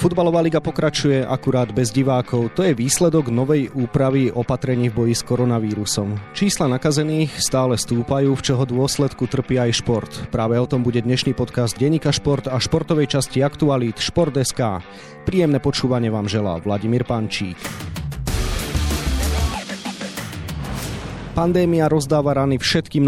Futbalová 0.00 0.40
liga 0.40 0.64
pokračuje 0.64 1.20
akurát 1.28 1.68
bez 1.76 1.92
divákov. 1.92 2.56
To 2.56 2.64
je 2.64 2.72
výsledok 2.72 3.28
novej 3.28 3.68
úpravy 3.76 4.32
opatrení 4.32 4.88
v 4.88 4.96
boji 4.96 5.12
s 5.12 5.20
koronavírusom. 5.20 6.16
Čísla 6.32 6.72
nakazených 6.72 7.36
stále 7.36 7.76
stúpajú, 7.76 8.32
v 8.32 8.40
čoho 8.40 8.64
dôsledku 8.64 9.28
trpí 9.28 9.60
aj 9.60 9.84
šport. 9.84 10.08
Práve 10.32 10.56
o 10.56 10.64
tom 10.64 10.80
bude 10.80 11.04
dnešný 11.04 11.36
podcast 11.36 11.76
Denika 11.76 12.16
Šport 12.16 12.48
a 12.48 12.56
športovej 12.56 13.12
časti 13.12 13.44
aktualít 13.44 14.00
Šport.sk. 14.00 14.80
Príjemné 15.28 15.60
počúvanie 15.60 16.08
vám 16.08 16.32
želá 16.32 16.56
Vladimír 16.64 17.04
Pančík. 17.04 17.60
Pandémia 21.36 21.92
rozdáva 21.92 22.40
rany 22.40 22.56
všetkým 22.56 23.04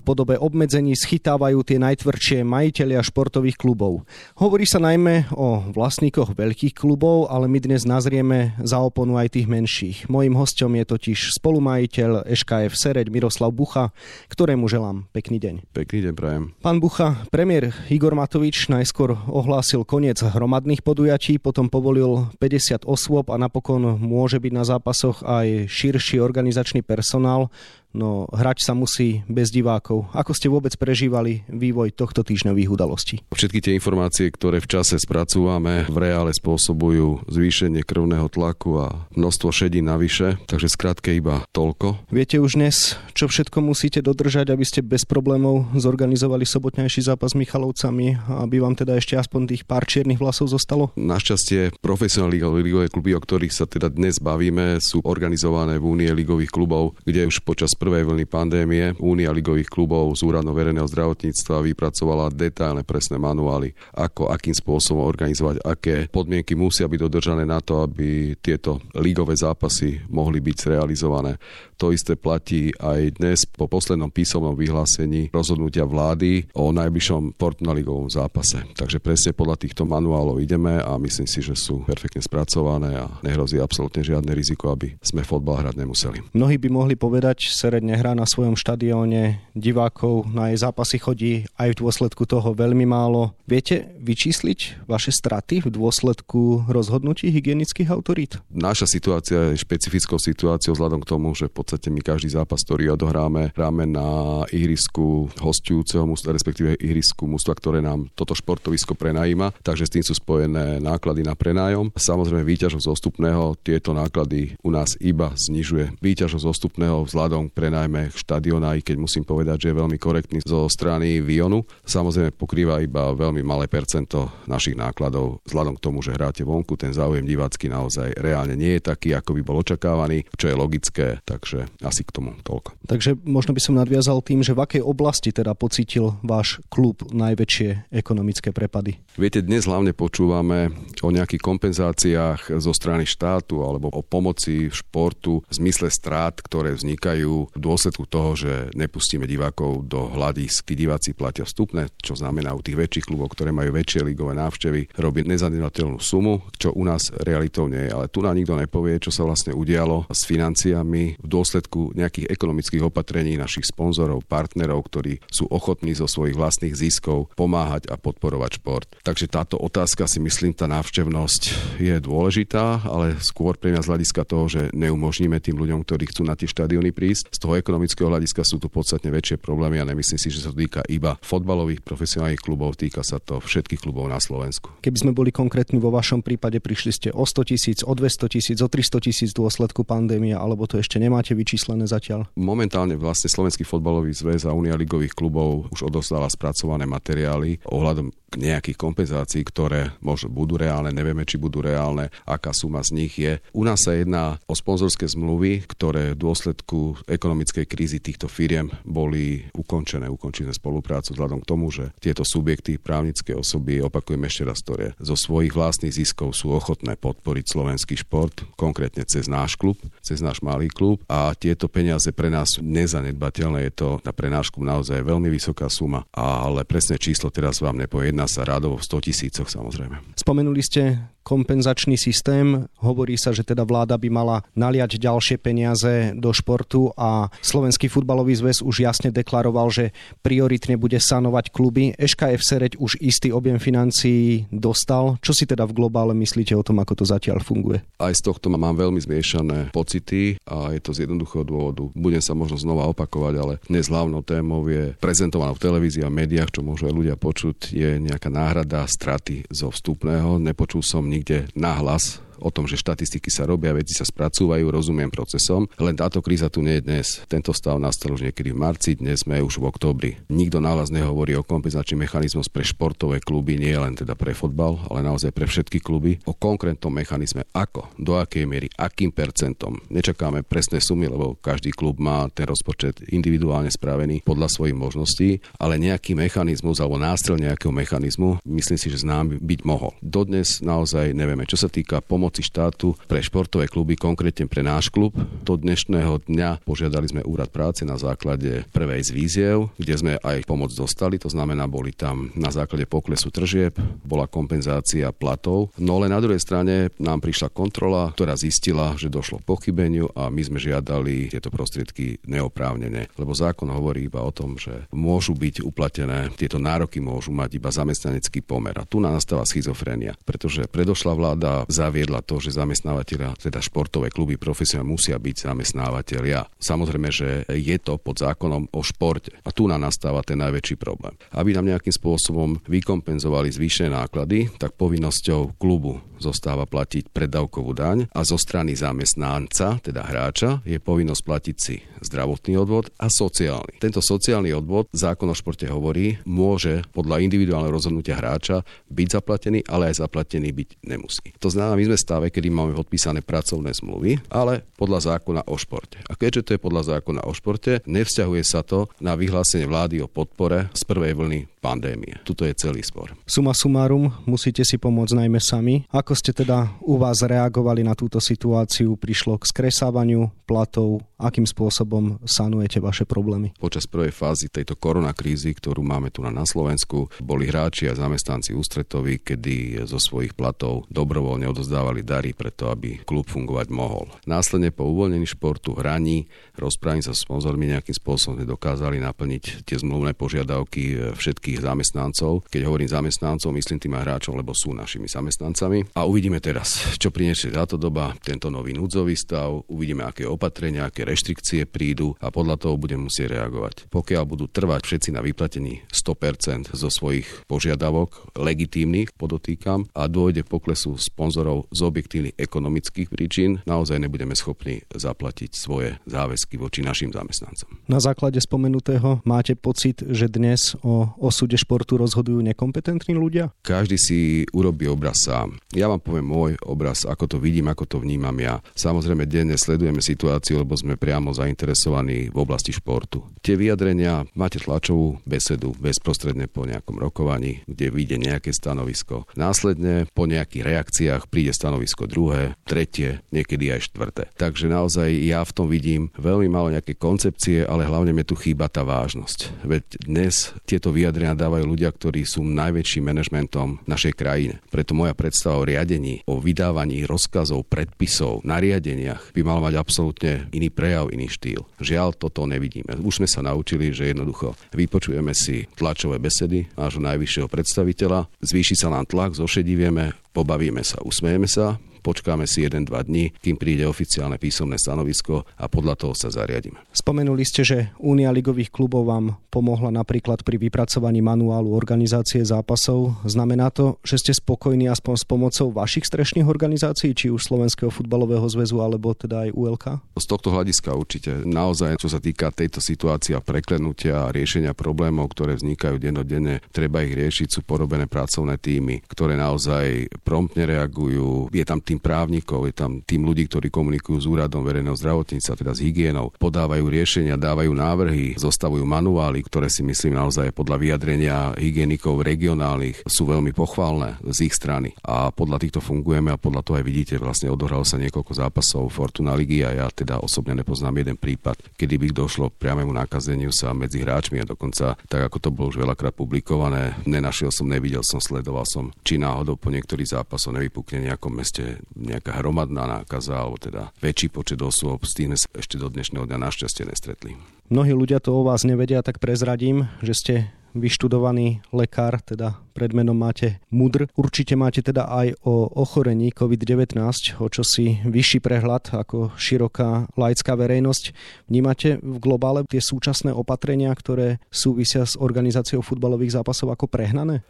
naokolo 0.00 0.08
podobe 0.20 0.34
obmedzení 0.40 0.96
schytávajú 0.96 1.62
tie 1.62 1.78
najtvrdšie 1.78 2.42
majiteľia 2.42 3.04
športových 3.04 3.56
klubov. 3.60 4.02
Hovorí 4.40 4.66
sa 4.66 4.80
najmä 4.80 5.30
o 5.36 5.70
vlastníkoch 5.70 6.34
veľkých 6.34 6.74
klubov, 6.74 7.30
ale 7.30 7.46
my 7.46 7.58
dnes 7.60 7.86
nazrieme 7.86 8.56
za 8.64 8.80
oponu 8.80 9.20
aj 9.20 9.36
tých 9.36 9.46
menších. 9.46 10.08
Mojím 10.10 10.34
hostom 10.34 10.74
je 10.76 10.84
totiž 10.88 11.36
spolumajiteľ 11.38 12.26
SKF 12.26 12.72
Sereď 12.74 13.06
Miroslav 13.12 13.52
Bucha, 13.54 13.92
ktorému 14.32 14.66
želám 14.66 15.06
pekný 15.12 15.38
deň. 15.38 15.54
Pekný 15.72 16.10
deň 16.10 16.14
prajem. 16.16 16.44
Pán 16.58 16.80
Bucha, 16.82 17.22
premiér 17.30 17.70
Igor 17.92 18.16
Matovič 18.16 18.66
najskôr 18.72 19.14
ohlásil 19.30 19.86
koniec 19.86 20.18
hromadných 20.20 20.82
podujatí, 20.82 21.38
potom 21.38 21.70
povolil 21.70 22.32
50 22.42 22.88
osôb 22.88 23.30
a 23.30 23.36
napokon 23.38 24.00
môže 24.00 24.42
byť 24.42 24.52
na 24.52 24.64
zápasoch 24.66 25.22
aj 25.22 25.70
širší 25.70 26.18
organizačný 26.18 26.82
personál. 26.82 27.52
No 27.90 28.30
hrať 28.30 28.62
sa 28.62 28.72
musí 28.78 29.26
bez 29.26 29.50
divákov. 29.50 30.06
Ako 30.14 30.30
ste 30.30 30.46
vôbec 30.46 30.70
prežívali 30.78 31.42
vývoj 31.50 31.90
tohto 31.90 32.22
týždňových 32.22 32.70
udalostí? 32.70 33.18
Všetky 33.34 33.58
tie 33.58 33.72
informácie, 33.74 34.30
ktoré 34.30 34.62
v 34.62 34.70
čase 34.70 34.94
spracúvame, 35.02 35.90
v 35.90 35.96
reále 35.98 36.30
spôsobujú 36.30 37.26
zvýšenie 37.26 37.82
krvného 37.82 38.30
tlaku 38.30 38.78
a 38.78 39.10
množstvo 39.18 39.50
šedí 39.50 39.82
navyše, 39.82 40.38
takže 40.46 40.70
skrátke 40.70 41.18
iba 41.18 41.42
toľko. 41.50 42.06
Viete 42.14 42.38
už 42.38 42.62
dnes, 42.62 42.94
čo 43.18 43.26
všetko 43.26 43.58
musíte 43.58 44.06
dodržať, 44.06 44.54
aby 44.54 44.62
ste 44.62 44.86
bez 44.86 45.02
problémov 45.02 45.74
zorganizovali 45.74 46.46
sobotnejší 46.46 47.10
zápas 47.10 47.34
s 47.34 47.38
Michalovcami, 47.38 48.18
aby 48.38 48.62
vám 48.62 48.78
teda 48.78 48.94
ešte 48.98 49.18
aspoň 49.18 49.56
tých 49.56 49.62
pár 49.66 49.82
čiernych 49.86 50.22
vlasov 50.22 50.50
zostalo? 50.50 50.94
Našťastie 50.94 51.74
profesionálne 51.82 52.38
ligové 52.62 52.86
kluby, 52.86 53.18
o 53.18 53.20
ktorých 53.22 53.54
sa 53.54 53.66
teda 53.66 53.90
dnes 53.90 54.22
bavíme, 54.22 54.78
sú 54.78 55.02
organizované 55.02 55.82
v 55.82 55.86
Únie 55.90 56.10
ligových 56.10 56.54
klubov, 56.54 56.94
kde 57.02 57.26
už 57.26 57.42
počas 57.42 57.74
prvej 57.80 58.04
vlny 58.04 58.28
pandémie 58.28 58.92
Únia 59.00 59.32
ligových 59.32 59.72
klubov 59.72 60.12
z 60.12 60.28
úradnou 60.28 60.52
verejného 60.52 60.84
zdravotníctva 60.84 61.64
vypracovala 61.64 62.28
detailné 62.28 62.84
presné 62.84 63.16
manuály, 63.16 63.72
ako 63.96 64.28
akým 64.28 64.52
spôsobom 64.52 65.00
organizovať, 65.08 65.64
aké 65.64 66.04
podmienky 66.12 66.52
musia 66.52 66.84
byť 66.84 67.00
dodržané 67.00 67.48
na 67.48 67.64
to, 67.64 67.80
aby 67.80 68.36
tieto 68.36 68.84
ligové 69.00 69.32
zápasy 69.32 70.04
mohli 70.12 70.44
byť 70.44 70.56
zrealizované. 70.68 71.40
To 71.80 71.96
isté 71.96 72.12
platí 72.20 72.76
aj 72.76 73.16
dnes 73.16 73.48
po 73.48 73.64
poslednom 73.64 74.12
písomnom 74.12 74.52
vyhlásení 74.52 75.32
rozhodnutia 75.32 75.88
vlády 75.88 76.52
o 76.52 76.68
najbližšom 76.76 77.40
portnaligovom 77.40 78.12
zápase. 78.12 78.60
Takže 78.76 79.00
presne 79.00 79.32
podľa 79.32 79.64
týchto 79.64 79.88
manuálov 79.88 80.44
ideme 80.44 80.76
a 80.76 81.00
myslím 81.00 81.24
si, 81.24 81.40
že 81.40 81.56
sú 81.56 81.88
perfektne 81.88 82.20
spracované 82.20 83.00
a 83.00 83.08
nehrozí 83.24 83.56
absolútne 83.56 84.04
žiadne 84.04 84.28
riziko, 84.36 84.68
aby 84.76 85.00
sme 85.00 85.24
fotbal 85.24 85.64
hrať 85.64 85.80
nemuseli. 85.80 86.18
Mnohí 86.36 86.60
by 86.60 86.68
mohli 86.68 86.94
povedať, 87.00 87.48
Sered 87.70 87.86
nehrá 87.86 88.18
na 88.18 88.26
svojom 88.26 88.58
štadióne, 88.58 89.46
divákov 89.54 90.26
na 90.34 90.50
jej 90.50 90.58
zápasy 90.58 90.98
chodí 90.98 91.46
aj 91.54 91.70
v 91.70 91.78
dôsledku 91.86 92.26
toho 92.26 92.50
veľmi 92.50 92.82
málo. 92.82 93.38
Viete 93.46 93.94
vyčísliť 93.94 94.90
vaše 94.90 95.14
straty 95.14 95.62
v 95.62 95.70
dôsledku 95.70 96.66
rozhodnutí 96.66 97.30
hygienických 97.30 97.94
autorít? 97.94 98.42
Naša 98.50 98.90
situácia 98.90 99.54
je 99.54 99.62
špecifickou 99.62 100.18
situáciou 100.18 100.74
vzhľadom 100.74 100.98
k 100.98 101.10
tomu, 101.14 101.30
že 101.30 101.46
v 101.46 101.62
podstate 101.62 101.94
my 101.94 102.02
každý 102.02 102.34
zápas, 102.34 102.66
ktorý 102.66 102.98
odohráme, 102.98 103.54
hráme 103.54 103.86
na 103.86 104.42
ihrisku 104.50 105.30
hostujúceho 105.38 106.02
mústva, 106.10 106.34
respektíve 106.34 106.74
ihrisku 106.74 107.30
mústva, 107.30 107.54
ktoré 107.54 107.78
nám 107.78 108.10
toto 108.18 108.34
športovisko 108.34 108.98
prenajíma, 108.98 109.54
takže 109.62 109.86
s 109.86 109.94
tým 109.94 110.02
sú 110.02 110.18
spojené 110.18 110.82
náklady 110.82 111.22
na 111.22 111.38
prenájom. 111.38 111.94
Samozrejme, 111.94 112.42
výťažnosť 112.42 112.90
zostupného 112.90 113.54
tieto 113.62 113.94
náklady 113.94 114.58
u 114.58 114.74
nás 114.74 114.98
iba 114.98 115.30
znižuje. 115.38 116.02
Výťažnosť 116.02 116.50
zostupného 116.50 117.06
vzhľadom 117.06 117.46
k 117.46 117.59
prenajme 117.60 118.08
štadiona, 118.16 118.80
i 118.80 118.80
keď 118.80 118.96
musím 118.96 119.28
povedať, 119.28 119.68
že 119.68 119.76
je 119.76 119.80
veľmi 119.84 120.00
korektný 120.00 120.40
zo 120.40 120.64
strany 120.72 121.20
Vionu. 121.20 121.68
Samozrejme, 121.84 122.32
pokrýva 122.32 122.80
iba 122.80 123.12
veľmi 123.12 123.44
malé 123.44 123.68
percento 123.68 124.32
našich 124.48 124.80
nákladov 124.80 125.44
vzhľadom 125.44 125.76
k 125.76 125.84
tomu, 125.84 126.00
že 126.00 126.16
hráte 126.16 126.40
vonku, 126.40 126.80
ten 126.80 126.96
záujem 126.96 127.28
divácky 127.28 127.68
naozaj 127.68 128.16
reálne 128.16 128.56
nie 128.56 128.80
je 128.80 128.88
taký, 128.88 129.12
ako 129.12 129.36
by 129.36 129.42
bol 129.44 129.60
očakávaný, 129.60 130.24
čo 130.40 130.48
je 130.48 130.56
logické, 130.56 131.20
takže 131.28 131.50
Takže 131.50 131.66
asi 131.82 132.06
k 132.06 132.14
tomu 132.14 132.30
toľko. 132.46 132.78
Takže 132.86 133.18
možno 133.26 133.50
by 133.50 133.60
som 133.64 133.74
nadviazal 133.74 134.22
tým, 134.22 134.38
že 134.46 134.54
v 134.54 134.62
akej 134.62 134.82
oblasti 134.86 135.34
teda 135.34 135.58
pocítil 135.58 136.14
váš 136.22 136.62
klub 136.70 137.02
najväčšie 137.10 137.90
ekonomické 137.90 138.54
prepady? 138.54 139.02
Viete, 139.18 139.42
dnes 139.42 139.66
hlavne 139.66 139.90
počúvame 139.90 140.70
o 141.02 141.10
nejakých 141.10 141.42
kompenzáciách 141.42 142.62
zo 142.62 142.70
strany 142.70 143.02
štátu 143.02 143.66
alebo 143.66 143.90
o 143.90 144.06
pomoci 144.06 144.70
športu 144.70 145.42
v 145.42 145.52
zmysle 145.58 145.90
strát, 145.90 146.38
ktoré 146.38 146.70
vznikajú 146.70 147.49
v 147.54 147.60
dôsledku 147.60 148.06
toho, 148.06 148.36
že 148.38 148.52
nepustíme 148.74 149.26
divákov 149.26 149.86
do 149.86 150.10
hľadisk. 150.12 150.66
Tí 150.66 150.74
diváci 150.74 151.12
platia 151.16 151.46
vstupné, 151.46 151.90
čo 152.00 152.14
znamená 152.14 152.54
u 152.54 152.62
tých 152.62 152.78
väčších 152.78 153.06
klubov, 153.10 153.34
ktoré 153.34 153.50
majú 153.50 153.74
väčšie 153.74 154.06
ligové 154.06 154.36
návštevy, 154.38 154.96
robiť 154.96 155.24
nezanedbateľnú 155.26 155.98
sumu, 155.98 156.46
čo 156.56 156.74
u 156.74 156.82
nás 156.86 157.10
realitou 157.26 157.66
nie 157.66 157.88
je. 157.88 157.94
Ale 157.94 158.06
tu 158.10 158.22
nám 158.22 158.38
nikto 158.38 158.54
nepovie, 158.54 159.02
čo 159.02 159.10
sa 159.10 159.26
vlastne 159.26 159.54
udialo 159.54 160.06
s 160.10 160.24
financiami 160.26 161.18
v 161.18 161.26
dôsledku 161.26 161.94
nejakých 161.96 162.30
ekonomických 162.30 162.86
opatrení 162.86 163.34
našich 163.36 163.66
sponzorov, 163.68 164.26
partnerov, 164.26 164.86
ktorí 164.86 165.22
sú 165.28 165.46
ochotní 165.50 165.92
zo 165.96 166.06
svojich 166.06 166.38
vlastných 166.38 166.74
ziskov 166.74 167.32
pomáhať 167.34 167.90
a 167.90 167.98
podporovať 167.98 168.50
šport. 168.62 168.88
Takže 169.02 169.26
táto 169.30 169.56
otázka 169.58 170.06
si 170.06 170.22
myslím, 170.22 170.54
tá 170.54 170.70
návštevnosť 170.70 171.42
je 171.82 171.96
dôležitá, 171.98 172.84
ale 172.86 173.18
skôr 173.20 173.56
pre 173.56 173.74
mňa 173.74 173.82
z 173.84 173.90
hľadiska 173.90 174.22
toho, 174.24 174.44
že 174.46 174.62
neumožníme 174.72 175.38
tým 175.40 175.58
ľuďom, 175.58 175.82
ktorí 175.84 176.10
chcú 176.10 176.22
na 176.24 176.36
tie 176.36 176.48
štadióny 176.48 176.94
prísť. 176.94 177.32
Z 177.32 177.39
toho 177.40 177.56
ekonomického 177.56 178.12
hľadiska 178.12 178.44
sú 178.44 178.60
tu 178.60 178.68
podstatne 178.68 179.08
väčšie 179.08 179.40
problémy 179.40 179.80
a 179.80 179.88
nemyslím 179.88 180.20
si, 180.20 180.28
že 180.28 180.44
sa 180.44 180.52
to 180.52 180.60
týka 180.60 180.84
iba 180.92 181.16
fotbalových 181.24 181.80
profesionálnych 181.80 182.44
klubov, 182.44 182.76
týka 182.76 183.00
sa 183.00 183.16
to 183.16 183.40
všetkých 183.40 183.80
klubov 183.80 184.06
na 184.12 184.20
Slovensku. 184.20 184.76
Keby 184.84 184.98
sme 185.00 185.12
boli 185.16 185.32
konkrétni 185.32 185.80
vo 185.80 185.88
vašom 185.88 186.20
prípade, 186.20 186.60
prišli 186.60 186.92
ste 186.92 187.08
o 187.10 187.24
100 187.24 187.50
tisíc, 187.50 187.78
o 187.80 187.96
200 187.96 188.28
tisíc, 188.28 188.58
o 188.60 188.68
300 188.68 189.00
tisíc 189.00 189.30
dôsledku 189.32 189.88
pandémie, 189.88 190.36
alebo 190.36 190.68
to 190.68 190.76
ešte 190.76 191.00
nemáte 191.00 191.32
vyčíslené 191.32 191.88
zatiaľ? 191.88 192.28
Momentálne 192.36 193.00
vlastne 193.00 193.32
Slovenský 193.32 193.64
fotbalový 193.64 194.12
zväz 194.12 194.44
a 194.44 194.52
Unia 194.52 194.76
ligových 194.76 195.16
klubov 195.16 195.72
už 195.72 195.88
odozdala 195.88 196.28
spracované 196.28 196.84
materiály 196.84 197.64
ohľadom 197.64 198.12
nejakých 198.36 198.78
kompenzácií, 198.78 199.42
ktoré 199.42 199.94
možno 199.98 200.30
budú 200.30 200.60
reálne, 200.60 200.94
nevieme, 200.94 201.26
či 201.26 201.40
budú 201.40 201.64
reálne, 201.64 202.12
aká 202.28 202.54
suma 202.54 202.84
z 202.86 202.90
nich 202.94 203.14
je. 203.18 203.42
U 203.56 203.66
nás 203.66 203.82
sa 203.82 203.96
jedná 203.96 204.38
o 204.46 204.54
sponzorské 204.54 205.08
zmluvy, 205.08 205.66
ktoré 205.66 206.14
v 206.14 206.20
dôsledku 206.20 207.00
ekonomickej 207.08 207.64
krízy 207.66 207.98
týchto 207.98 208.30
firiem 208.30 208.70
boli 208.86 209.48
ukončené. 209.56 210.06
Ukončené 210.06 210.54
spoluprácu 210.54 211.16
vzhľadom 211.16 211.40
k 211.42 211.48
tomu, 211.48 211.72
že 211.72 211.90
tieto 211.98 212.22
subjekty, 212.22 212.78
právnické 212.78 213.34
osoby, 213.34 213.82
opakujem 213.82 214.22
ešte 214.28 214.42
raz, 214.46 214.58
ktoré 214.62 214.86
zo 215.00 215.16
svojich 215.16 215.56
vlastných 215.56 215.94
ziskov 215.94 216.36
sú 216.36 216.54
ochotné 216.54 216.94
podporiť 217.00 217.44
slovenský 217.48 217.94
šport, 217.98 218.44
konkrétne 218.54 219.02
cez 219.08 219.26
náš 219.26 219.56
klub, 219.56 219.80
cez 220.04 220.22
náš 220.22 220.44
malý 220.44 220.68
klub 220.70 221.02
a 221.08 221.32
tieto 221.34 221.66
peniaze 221.66 222.12
pre 222.12 222.28
nás 222.28 222.60
nezanedbateľné. 222.60 223.66
Je 223.70 223.74
to 223.74 223.88
na 224.04 224.12
prenášku 224.12 224.60
naozaj 224.60 225.00
veľmi 225.02 225.32
vysoká 225.32 225.66
suma, 225.72 226.04
ale 226.12 226.62
presné 226.68 227.00
číslo 227.00 227.32
teraz 227.32 227.58
vám 227.64 227.80
nepoviem 227.80 228.19
jedná 228.20 228.28
sa 228.28 228.44
rádovo 228.44 228.76
v 228.76 228.84
100 228.84 229.06
tisícoch 229.08 229.48
samozrejme. 229.48 229.96
Spomenuli 230.12 230.60
ste 230.60 231.08
kompenzačný 231.22 232.00
systém. 232.00 232.66
Hovorí 232.80 233.14
sa, 233.20 233.30
že 233.30 233.44
teda 233.44 233.62
vláda 233.66 233.96
by 234.00 234.08
mala 234.08 234.36
naliať 234.56 234.96
ďalšie 235.00 235.36
peniaze 235.40 236.16
do 236.16 236.30
športu 236.32 236.92
a 236.96 237.28
Slovenský 237.44 237.90
futbalový 237.90 238.34
zväz 238.38 238.62
už 238.64 238.84
jasne 238.84 239.10
deklaroval, 239.12 239.68
že 239.70 239.84
prioritne 240.24 240.80
bude 240.80 240.96
sanovať 240.96 241.52
kluby. 241.52 241.92
SKF 241.98 242.40
Sereď 242.40 242.72
už 242.80 243.00
istý 243.02 243.34
objem 243.34 243.60
financií 243.60 244.48
dostal. 244.48 245.20
Čo 245.20 245.36
si 245.36 245.44
teda 245.44 245.66
v 245.68 245.76
globále 245.76 246.16
myslíte 246.16 246.56
o 246.56 246.64
tom, 246.64 246.80
ako 246.80 247.02
to 247.02 247.04
zatiaľ 247.04 247.42
funguje? 247.42 247.82
Aj 248.00 248.14
z 248.14 248.22
tohto 248.24 248.48
mám 248.52 248.78
veľmi 248.78 249.00
zmiešané 249.02 249.74
pocity 249.74 250.38
a 250.46 250.72
je 250.72 250.80
to 250.80 250.94
z 250.96 251.04
jednoduchého 251.04 251.44
dôvodu. 251.44 251.90
Budem 251.92 252.22
sa 252.22 252.32
možno 252.38 252.56
znova 252.56 252.86
opakovať, 252.90 253.34
ale 253.36 253.54
dnes 253.66 253.90
hlavnou 253.90 254.22
témou 254.22 254.62
je 254.70 254.94
prezentovaná 254.96 255.50
v 255.56 255.62
televízii 255.62 256.06
a 256.06 256.12
médiách, 256.12 256.54
čo 256.54 256.62
môžu 256.62 256.86
aj 256.86 256.94
ľudia 256.94 257.16
počuť, 257.18 257.74
je 257.74 257.98
nejaká 257.98 258.30
náhrada 258.30 258.86
straty 258.86 259.48
zo 259.50 259.72
vstupného. 259.74 260.38
Nepočul 260.38 260.86
som 260.86 261.09
nikde 261.10 261.46
nahlas 261.54 262.20
o 262.40 262.48
tom, 262.48 262.64
že 262.64 262.80
štatistiky 262.80 263.28
sa 263.28 263.44
robia, 263.44 263.76
veci 263.76 263.92
sa 263.92 264.08
spracúvajú, 264.08 264.64
rozumiem 264.72 265.12
procesom, 265.12 265.68
len 265.76 265.94
táto 265.94 266.24
kríza 266.24 266.48
tu 266.48 266.64
nie 266.64 266.80
je 266.80 266.86
dnes. 266.88 267.06
Tento 267.28 267.52
stav 267.52 267.76
nastal 267.76 268.16
už 268.16 268.24
niekedy 268.24 268.56
v 268.56 268.60
marci, 268.60 268.96
dnes 268.96 269.22
sme 269.22 269.44
už 269.44 269.60
v 269.60 269.68
oktobri. 269.68 270.10
Nikto 270.32 270.58
nahlas 270.58 270.88
nehovorí 270.88 271.36
o 271.36 271.44
kompenzačný 271.44 272.04
mechanizmus 272.08 272.48
pre 272.48 272.64
športové 272.64 273.20
kluby, 273.20 273.60
nie 273.60 273.76
len 273.76 273.92
teda 273.92 274.16
pre 274.16 274.32
fotbal, 274.32 274.80
ale 274.88 275.04
naozaj 275.04 275.36
pre 275.36 275.44
všetky 275.44 275.84
kluby, 275.84 276.16
o 276.24 276.32
konkrétnom 276.32 276.90
mechanizme, 276.90 277.44
ako, 277.52 277.92
do 278.00 278.16
akej 278.16 278.48
miery, 278.48 278.72
akým 278.80 279.12
percentom. 279.12 279.76
Nečakáme 279.92 280.40
presné 280.46 280.80
sumy, 280.80 281.10
lebo 281.10 281.36
každý 281.36 281.74
klub 281.74 282.00
má 282.00 282.24
ten 282.32 282.48
rozpočet 282.48 283.04
individuálne 283.12 283.68
spravený 283.68 284.24
podľa 284.24 284.48
svojich 284.48 284.76
možností, 284.76 285.30
ale 285.60 285.76
nejaký 285.76 286.16
mechanizmus 286.16 286.80
alebo 286.80 286.96
nástrel 286.96 287.36
nejakého 287.36 287.74
mechanizmu, 287.74 288.40
myslím 288.46 288.78
si, 288.78 288.88
že 288.88 289.02
znám 289.02 289.36
byť 289.42 289.60
mohol. 289.66 289.92
Dodnes 290.00 290.62
naozaj 290.62 291.12
nevieme. 291.12 291.44
Čo 291.44 291.66
sa 291.66 291.68
týka 291.68 291.98
pomoci 291.98 292.29
štátu 292.38 292.94
pre 293.10 293.18
športové 293.18 293.66
kluby, 293.66 293.98
konkrétne 293.98 294.46
pre 294.46 294.62
náš 294.62 294.94
klub, 294.94 295.10
do 295.42 295.58
dnešného 295.58 296.22
dňa 296.30 296.62
požiadali 296.62 297.10
sme 297.10 297.26
úrad 297.26 297.50
práce 297.50 297.82
na 297.82 297.98
základe 297.98 298.62
prvej 298.70 299.02
z 299.02 299.10
víziev, 299.10 299.74
kde 299.74 299.94
sme 299.98 300.12
aj 300.22 300.46
pomoc 300.46 300.70
dostali, 300.70 301.18
to 301.18 301.26
znamená, 301.26 301.66
boli 301.66 301.90
tam 301.90 302.30
na 302.38 302.54
základe 302.54 302.86
poklesu 302.86 303.34
tržieb, 303.34 303.74
bola 304.06 304.30
kompenzácia 304.30 305.10
platov, 305.10 305.74
no 305.82 305.98
ale 305.98 306.06
na 306.06 306.22
druhej 306.22 306.38
strane 306.38 306.94
nám 307.02 307.18
prišla 307.18 307.50
kontrola, 307.50 308.14
ktorá 308.14 308.38
zistila, 308.38 308.94
že 308.94 309.10
došlo 309.10 309.42
k 309.42 309.48
pochybeniu 309.50 310.06
a 310.14 310.30
my 310.30 310.42
sme 310.46 310.62
žiadali 310.62 311.34
tieto 311.34 311.50
prostriedky 311.50 312.22
neoprávnene, 312.28 313.10
lebo 313.18 313.34
zákon 313.34 313.66
hovorí 313.72 314.06
iba 314.06 314.22
o 314.22 314.30
tom, 314.30 314.54
že 314.54 314.86
môžu 314.94 315.34
byť 315.34 315.64
uplatené, 315.64 316.28
tieto 316.36 316.60
nároky 316.60 317.00
môžu 317.00 317.32
mať 317.32 317.56
iba 317.56 317.72
zamestnanecký 317.72 318.44
pomer. 318.44 318.76
A 318.76 318.84
tu 318.84 319.00
nastáva 319.00 319.48
schizofrénia, 319.48 320.12
pretože 320.28 320.68
predošla 320.68 321.12
vláda 321.16 321.52
zaviedla 321.72 322.19
to, 322.20 322.42
že 322.42 322.56
zamestnávateľia, 322.56 323.36
teda 323.36 323.60
športové 323.60 324.12
kluby 324.12 324.36
profesionálne 324.36 324.92
musia 324.92 325.16
byť 325.16 325.36
zamestnávateľia. 325.48 326.46
Samozrejme, 326.60 327.08
že 327.08 327.48
je 327.48 327.76
to 327.80 327.96
pod 327.96 328.20
zákonom 328.20 328.68
o 328.72 328.80
športe. 328.84 329.32
A 329.44 329.50
tu 329.52 329.68
nám 329.70 329.84
nastáva 329.84 330.24
ten 330.24 330.40
najväčší 330.40 330.76
problém. 330.76 331.16
Aby 331.32 331.56
nám 331.56 331.68
nejakým 331.70 331.94
spôsobom 331.94 332.60
vykompenzovali 332.68 333.48
zvýšené 333.52 333.92
náklady, 333.94 334.52
tak 334.58 334.76
povinnosťou 334.76 335.56
klubu 335.56 336.09
zostáva 336.20 336.68
platiť 336.68 337.08
preddavkovú 337.10 337.72
daň 337.72 338.06
a 338.12 338.20
zo 338.22 338.36
strany 338.36 338.76
zamestnanca, 338.76 339.80
teda 339.80 340.04
hráča, 340.04 340.60
je 340.68 340.76
povinnosť 340.76 341.22
platiť 341.24 341.56
si 341.56 341.80
zdravotný 342.00 342.56
odvod 342.56 342.88
a 342.96 343.12
sociálny. 343.12 343.80
Tento 343.80 344.00
sociálny 344.00 344.52
odvod, 344.56 344.88
zákon 344.92 345.28
o 345.28 345.36
športe 345.36 345.68
hovorí, 345.68 346.20
môže 346.24 346.84
podľa 346.92 347.20
individuálneho 347.24 347.72
rozhodnutia 347.72 348.16
hráča 348.16 348.64
byť 348.88 349.08
zaplatený, 349.20 349.64
ale 349.68 349.92
aj 349.92 350.04
zaplatený 350.04 350.48
byť 350.52 350.68
nemusí. 350.84 351.32
To 351.40 351.52
znamená, 351.52 351.76
my 351.76 351.84
sme 351.92 351.96
v 351.96 352.04
stave, 352.04 352.26
kedy 352.32 352.48
máme 352.48 352.72
podpísané 352.76 353.20
pracovné 353.20 353.76
zmluvy, 353.76 354.20
ale 354.32 354.64
podľa 354.80 355.16
zákona 355.16 355.48
o 355.48 355.56
športe. 355.60 356.00
A 356.08 356.16
keďže 356.16 356.42
to 356.44 356.50
je 356.56 356.64
podľa 356.64 356.96
zákona 356.96 357.24
o 357.28 357.32
športe, 357.36 357.84
nevzťahuje 357.84 358.42
sa 358.44 358.64
to 358.64 358.88
na 359.00 359.16
vyhlásenie 359.16 359.68
vlády 359.68 360.00
o 360.00 360.08
podpore 360.08 360.72
z 360.72 360.82
prvej 360.88 361.12
vlny 361.16 361.40
pandémie. 361.60 362.16
Tuto 362.24 362.48
je 362.48 362.56
celý 362.56 362.80
spor. 362.80 363.12
Suma 363.28 363.52
sumárum, 363.52 364.08
musíte 364.24 364.64
si 364.64 364.80
pomôcť 364.80 365.12
najmä 365.20 365.38
sami. 365.38 365.84
Ako 365.92 366.09
ste 366.14 366.30
teda 366.32 366.70
u 366.80 366.96
vás 366.96 367.20
reagovali 367.20 367.82
na 367.82 367.98
túto 367.98 368.22
situáciu? 368.22 368.94
Prišlo 368.96 369.36
k 369.36 369.44
skresávaniu 369.50 370.32
platov? 370.46 371.04
Akým 371.20 371.44
spôsobom 371.44 372.16
sanujete 372.24 372.80
vaše 372.80 373.04
problémy? 373.04 373.52
Počas 373.60 373.84
prvej 373.84 374.08
fázy 374.08 374.48
tejto 374.48 374.72
koronakrízy, 374.72 375.52
ktorú 375.52 375.84
máme 375.84 376.08
tu 376.08 376.24
na 376.24 376.32
Slovensku, 376.48 377.12
boli 377.20 377.44
hráči 377.44 377.92
a 377.92 377.98
zamestnanci 377.98 378.56
ústretoví, 378.56 379.20
kedy 379.20 379.84
zo 379.84 380.00
svojich 380.00 380.32
platov 380.32 380.88
dobrovoľne 380.88 381.44
odozdávali 381.44 382.00
dary 382.00 382.32
preto, 382.32 382.72
aby 382.72 383.04
klub 383.04 383.28
fungovať 383.28 383.68
mohol. 383.68 384.08
Následne 384.24 384.72
po 384.72 384.88
uvoľnení 384.88 385.28
športu, 385.28 385.76
hraní, 385.76 386.24
rozprávaní 386.56 387.04
sa 387.04 387.12
s 387.12 387.20
sponzormi 387.28 387.68
nejakým 387.68 387.92
spôsobom 387.92 388.40
dokázali 388.40 388.96
naplniť 388.96 389.68
tie 389.68 389.76
zmluvné 389.76 390.16
požiadavky 390.16 391.12
všetkých 391.20 391.40
všetkých 391.40 391.64
zamestnancov. 391.64 392.44
Keď 392.52 392.62
hovorím 392.68 392.88
zamestnancov, 392.92 393.50
myslím 393.56 393.78
tým 393.80 393.96
aj 393.96 394.02
hráčov, 394.04 394.36
lebo 394.36 394.52
sú 394.52 394.76
našimi 394.76 395.08
zamestnancami. 395.08 395.88
A 396.00 396.08
uvidíme 396.08 396.40
teraz, 396.40 396.96
čo 396.96 397.12
priniesie 397.12 397.52
táto 397.52 397.76
doba, 397.76 398.16
tento 398.24 398.48
nový 398.48 398.72
núdzový 398.72 399.12
stav, 399.12 399.68
uvidíme, 399.68 400.00
aké 400.00 400.24
opatrenia, 400.24 400.88
aké 400.88 401.04
reštrikcie 401.04 401.68
prídu 401.68 402.16
a 402.24 402.32
podľa 402.32 402.56
toho 402.56 402.80
budeme 402.80 403.04
musieť 403.04 403.36
reagovať. 403.36 403.92
Pokiaľ 403.92 404.24
budú 404.24 404.48
trvať 404.48 404.80
všetci 404.80 405.12
na 405.12 405.20
vyplatení 405.20 405.84
100% 405.92 406.72
zo 406.72 406.88
svojich 406.88 407.28
požiadavok, 407.44 408.32
legitímnych, 408.32 409.12
podotýkam, 409.12 409.92
a 409.92 410.08
dôjde 410.08 410.40
poklesu 410.48 410.96
sponzorov 410.96 411.68
z 411.68 411.84
objektívnych 411.84 412.40
ekonomických 412.40 413.12
príčin, 413.12 413.60
naozaj 413.68 414.00
nebudeme 414.00 414.32
schopní 414.32 414.80
zaplatiť 414.88 415.52
svoje 415.52 416.00
záväzky 416.08 416.56
voči 416.56 416.80
našim 416.80 417.12
zamestnancom. 417.12 417.76
Na 417.92 418.00
základe 418.00 418.40
spomenutého 418.40 419.20
máte 419.28 419.52
pocit, 419.52 420.00
že 420.00 420.32
dnes 420.32 420.72
o 420.80 421.12
osude 421.20 421.60
športu 421.60 422.00
rozhodujú 422.00 422.40
nekompetentní 422.40 423.12
ľudia? 423.12 423.52
Každý 423.60 424.00
si 424.00 424.48
urobí 424.56 424.88
obraz 424.88 425.28
sám. 425.28 425.60
Ja 425.76 425.89
vám 425.90 426.02
poviem 426.02 426.26
môj 426.26 426.52
obraz, 426.62 427.02
ako 427.02 427.24
to 427.26 427.36
vidím, 427.42 427.66
ako 427.68 427.84
to 427.86 427.96
vnímam 427.98 428.34
ja. 428.38 428.62
Samozrejme, 428.78 429.26
denne 429.26 429.58
sledujeme 429.58 429.98
situáciu, 429.98 430.62
lebo 430.62 430.78
sme 430.78 430.94
priamo 430.94 431.34
zainteresovaní 431.34 432.30
v 432.30 432.36
oblasti 432.38 432.70
športu. 432.70 433.26
Tie 433.42 433.58
vyjadrenia, 433.58 434.24
máte 434.38 434.62
tlačovú 434.62 435.18
besedu 435.26 435.74
bezprostredne 435.76 436.46
po 436.46 436.64
nejakom 436.64 436.96
rokovaní, 437.00 437.66
kde 437.66 437.90
vyjde 437.90 438.16
nejaké 438.22 438.50
stanovisko. 438.54 439.26
Následne 439.34 440.06
po 440.14 440.30
nejakých 440.30 440.66
reakciách 440.66 441.22
príde 441.26 441.50
stanovisko 441.50 442.06
druhé, 442.06 442.54
tretie, 442.64 443.24
niekedy 443.34 443.74
aj 443.74 443.90
štvrté. 443.90 444.22
Takže 444.38 444.70
naozaj 444.70 445.10
ja 445.10 445.42
v 445.42 445.54
tom 445.54 445.66
vidím 445.66 446.14
veľmi 446.16 446.46
malo 446.46 446.70
nejaké 446.70 446.94
koncepcie, 446.94 447.66
ale 447.66 447.88
hlavne 447.88 448.14
mi 448.14 448.22
tu 448.22 448.38
chýba 448.38 448.70
tá 448.70 448.86
vážnosť. 448.86 449.66
Veď 449.66 449.84
dnes 450.04 450.54
tieto 450.68 450.94
vyjadrenia 450.94 451.34
dávajú 451.34 451.64
ľudia, 451.66 451.90
ktorí 451.90 452.22
sú 452.22 452.44
najväčším 452.46 453.04
manažmentom 453.10 453.82
našej 453.88 454.14
krajine. 454.14 454.62
Preto 454.68 454.92
moja 454.94 455.16
predstava 455.16 455.58
o 455.60 455.66
riadení, 455.80 456.20
o 456.28 456.44
vydávaní 456.44 457.08
rozkazov, 457.08 457.64
predpisov, 457.64 458.44
nariadeniach 458.44 459.32
by 459.32 459.40
mal 459.40 459.64
mať 459.64 459.80
absolútne 459.80 460.44
iný 460.52 460.68
prejav, 460.68 461.08
iný 461.08 461.32
štýl. 461.32 461.64
Žiaľ, 461.80 462.20
toto 462.20 462.44
nevidíme. 462.44 463.00
Už 463.00 463.24
sme 463.24 463.28
sa 463.28 463.40
naučili, 463.40 463.88
že 463.88 464.12
jednoducho 464.12 464.52
vypočujeme 464.76 465.32
si 465.32 465.64
tlačové 465.80 466.20
besedy 466.20 466.68
nášho 466.76 467.00
najvyššieho 467.00 467.48
predstaviteľa, 467.48 468.28
zvýši 468.44 468.76
sa 468.76 468.92
nám 468.92 469.08
tlak, 469.08 469.32
zošedivieme, 469.32 470.12
pobavíme 470.36 470.84
sa, 470.84 471.00
usmejeme 471.00 471.48
sa, 471.48 471.80
počkáme 472.00 472.48
si 472.48 472.64
1-2 472.66 472.88
dní, 472.88 473.30
kým 473.38 473.60
príde 473.60 473.84
oficiálne 473.84 474.40
písomné 474.40 474.80
stanovisko 474.80 475.44
a 475.60 475.68
podľa 475.68 475.94
toho 476.00 476.14
sa 476.16 476.32
zariadíme. 476.32 476.80
Spomenuli 476.90 477.44
ste, 477.44 477.62
že 477.62 477.78
Únia 478.00 478.32
ligových 478.32 478.72
klubov 478.72 479.06
vám 479.06 479.36
pomohla 479.52 479.92
napríklad 479.92 480.40
pri 480.40 480.56
vypracovaní 480.56 481.20
manuálu 481.20 481.74
organizácie 481.74 482.40
zápasov. 482.40 483.20
Znamená 483.26 483.68
to, 483.68 484.00
že 484.06 484.22
ste 484.22 484.32
spokojní 484.32 484.88
aspoň 484.88 485.14
s 485.20 485.24
pomocou 485.26 485.68
vašich 485.74 486.06
strešných 486.06 486.46
organizácií, 486.46 487.12
či 487.12 487.28
už 487.28 487.50
Slovenského 487.50 487.92
futbalového 487.92 488.46
zväzu 488.48 488.80
alebo 488.80 489.12
teda 489.12 489.46
aj 489.46 489.50
ULK? 489.52 489.84
Z 490.16 490.26
tohto 490.26 490.54
hľadiska 490.54 490.94
určite. 490.94 491.44
Naozaj, 491.44 492.00
čo 492.00 492.08
sa 492.08 492.22
týka 492.22 492.54
tejto 492.54 492.78
situácie 492.80 493.34
a 493.36 493.44
preklenutia 493.44 494.26
a 494.26 494.32
riešenia 494.32 494.72
problémov, 494.72 495.34
ktoré 495.34 495.58
vznikajú 495.58 495.98
dennodenne, 495.98 496.62
treba 496.70 497.02
ich 497.02 497.12
riešiť, 497.12 497.48
sú 497.50 497.60
porobené 497.66 498.06
pracovné 498.06 498.56
týmy, 498.56 499.02
ktoré 499.10 499.34
naozaj 499.34 500.08
promptne 500.22 500.64
reagujú. 500.64 501.50
Je 501.50 501.64
tam 501.66 501.82
tým 501.90 501.98
právnikov, 501.98 502.70
je 502.70 502.74
tam 502.78 503.02
tým 503.02 503.26
ľudí, 503.26 503.50
ktorí 503.50 503.66
komunikujú 503.66 504.22
s 504.22 504.30
úradom 504.30 504.62
verejného 504.62 504.94
zdravotníctva, 504.94 505.58
teda 505.58 505.72
s 505.74 505.82
hygienou, 505.82 506.30
podávajú 506.38 506.86
riešenia, 506.86 507.34
dávajú 507.34 507.74
návrhy, 507.74 508.38
zostavujú 508.38 508.86
manuály, 508.86 509.42
ktoré 509.42 509.66
si 509.66 509.82
myslím 509.82 510.14
naozaj 510.14 510.54
podľa 510.54 510.78
vyjadrenia 510.78 511.58
hygienikov 511.58 512.22
regionálnych 512.22 513.02
sú 513.10 513.26
veľmi 513.26 513.50
pochválne 513.50 514.22
z 514.22 514.46
ich 514.46 514.54
strany. 514.54 514.94
A 515.02 515.34
podľa 515.34 515.58
týchto 515.58 515.82
fungujeme 515.82 516.30
a 516.30 516.38
podľa 516.38 516.62
toho 516.62 516.78
aj 516.78 516.86
vidíte, 516.86 517.14
vlastne 517.18 517.50
odohralo 517.50 517.82
sa 517.82 517.98
niekoľko 517.98 518.32
zápasov 518.38 518.86
Fortuna 518.94 519.34
Ligy 519.34 519.66
a 519.66 519.74
ja 519.74 519.86
teda 519.90 520.22
osobne 520.22 520.54
nepoznám 520.54 521.02
jeden 521.02 521.18
prípad, 521.18 521.74
kedy 521.74 521.94
by 521.98 522.06
došlo 522.14 522.54
priamému 522.54 522.94
nakazeniu 522.94 523.50
sa 523.50 523.74
medzi 523.74 524.06
hráčmi 524.06 524.38
a 524.38 524.46
dokonca, 524.46 524.94
tak 525.10 525.26
ako 525.26 525.36
to 525.42 525.48
bolo 525.50 525.74
už 525.74 525.82
veľakrát 525.82 526.14
publikované, 526.14 526.94
nenašiel 527.08 527.50
som, 527.50 527.66
nevidel 527.66 528.06
som, 528.06 528.22
sledoval 528.22 528.62
som, 528.68 528.94
či 529.02 529.18
náhodou 529.18 529.58
po 529.58 529.72
niektorých 529.72 530.20
zápasoch 530.20 530.54
nevypukne 530.54 531.08
nejakom 531.08 531.32
meste 531.32 531.79
nejaká 531.96 532.38
hromadná 532.40 532.86
nákaza, 532.86 533.36
alebo 533.36 533.56
teda 533.60 533.92
väčší 534.00 534.32
počet 534.32 534.60
osôb, 534.60 535.04
s 535.04 535.16
tým 535.16 535.34
ešte 535.34 535.76
do 535.76 535.88
dnešného 535.88 536.26
dňa 536.26 536.38
našťastie 536.38 536.84
nestretli. 536.88 537.36
Mnohí 537.70 537.94
ľudia 537.94 538.18
to 538.18 538.34
o 538.34 538.42
vás 538.42 538.66
nevedia, 538.66 539.04
tak 539.04 539.22
prezradím, 539.22 539.86
že 540.02 540.14
ste 540.14 540.34
vyštudovaný 540.70 541.66
lekár, 541.74 542.22
teda 542.22 542.62
predmenom 542.74 543.18
máte 543.18 543.58
MUDR. 543.74 544.06
Určite 544.14 544.54
máte 544.54 544.82
teda 544.86 545.10
aj 545.10 545.42
o 545.42 545.66
ochorení 545.66 546.30
COVID-19, 546.30 546.94
o 547.42 547.46
čo 547.50 547.62
si 547.66 547.98
vyšší 548.06 548.38
prehľad 548.38 548.94
ako 548.94 549.34
široká 549.34 550.14
laická 550.14 550.54
verejnosť. 550.54 551.04
Vnímate 551.50 551.98
v 551.98 552.16
globále 552.22 552.62
tie 552.70 552.78
súčasné 552.78 553.34
opatrenia, 553.34 553.90
ktoré 553.94 554.38
súvisia 554.50 555.02
s 555.02 555.18
organizáciou 555.18 555.82
futbalových 555.82 556.38
zápasov 556.38 556.70
ako 556.70 556.86
prehnané? 556.86 557.42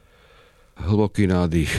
Hlboký 0.81 1.29
nádych 1.29 1.77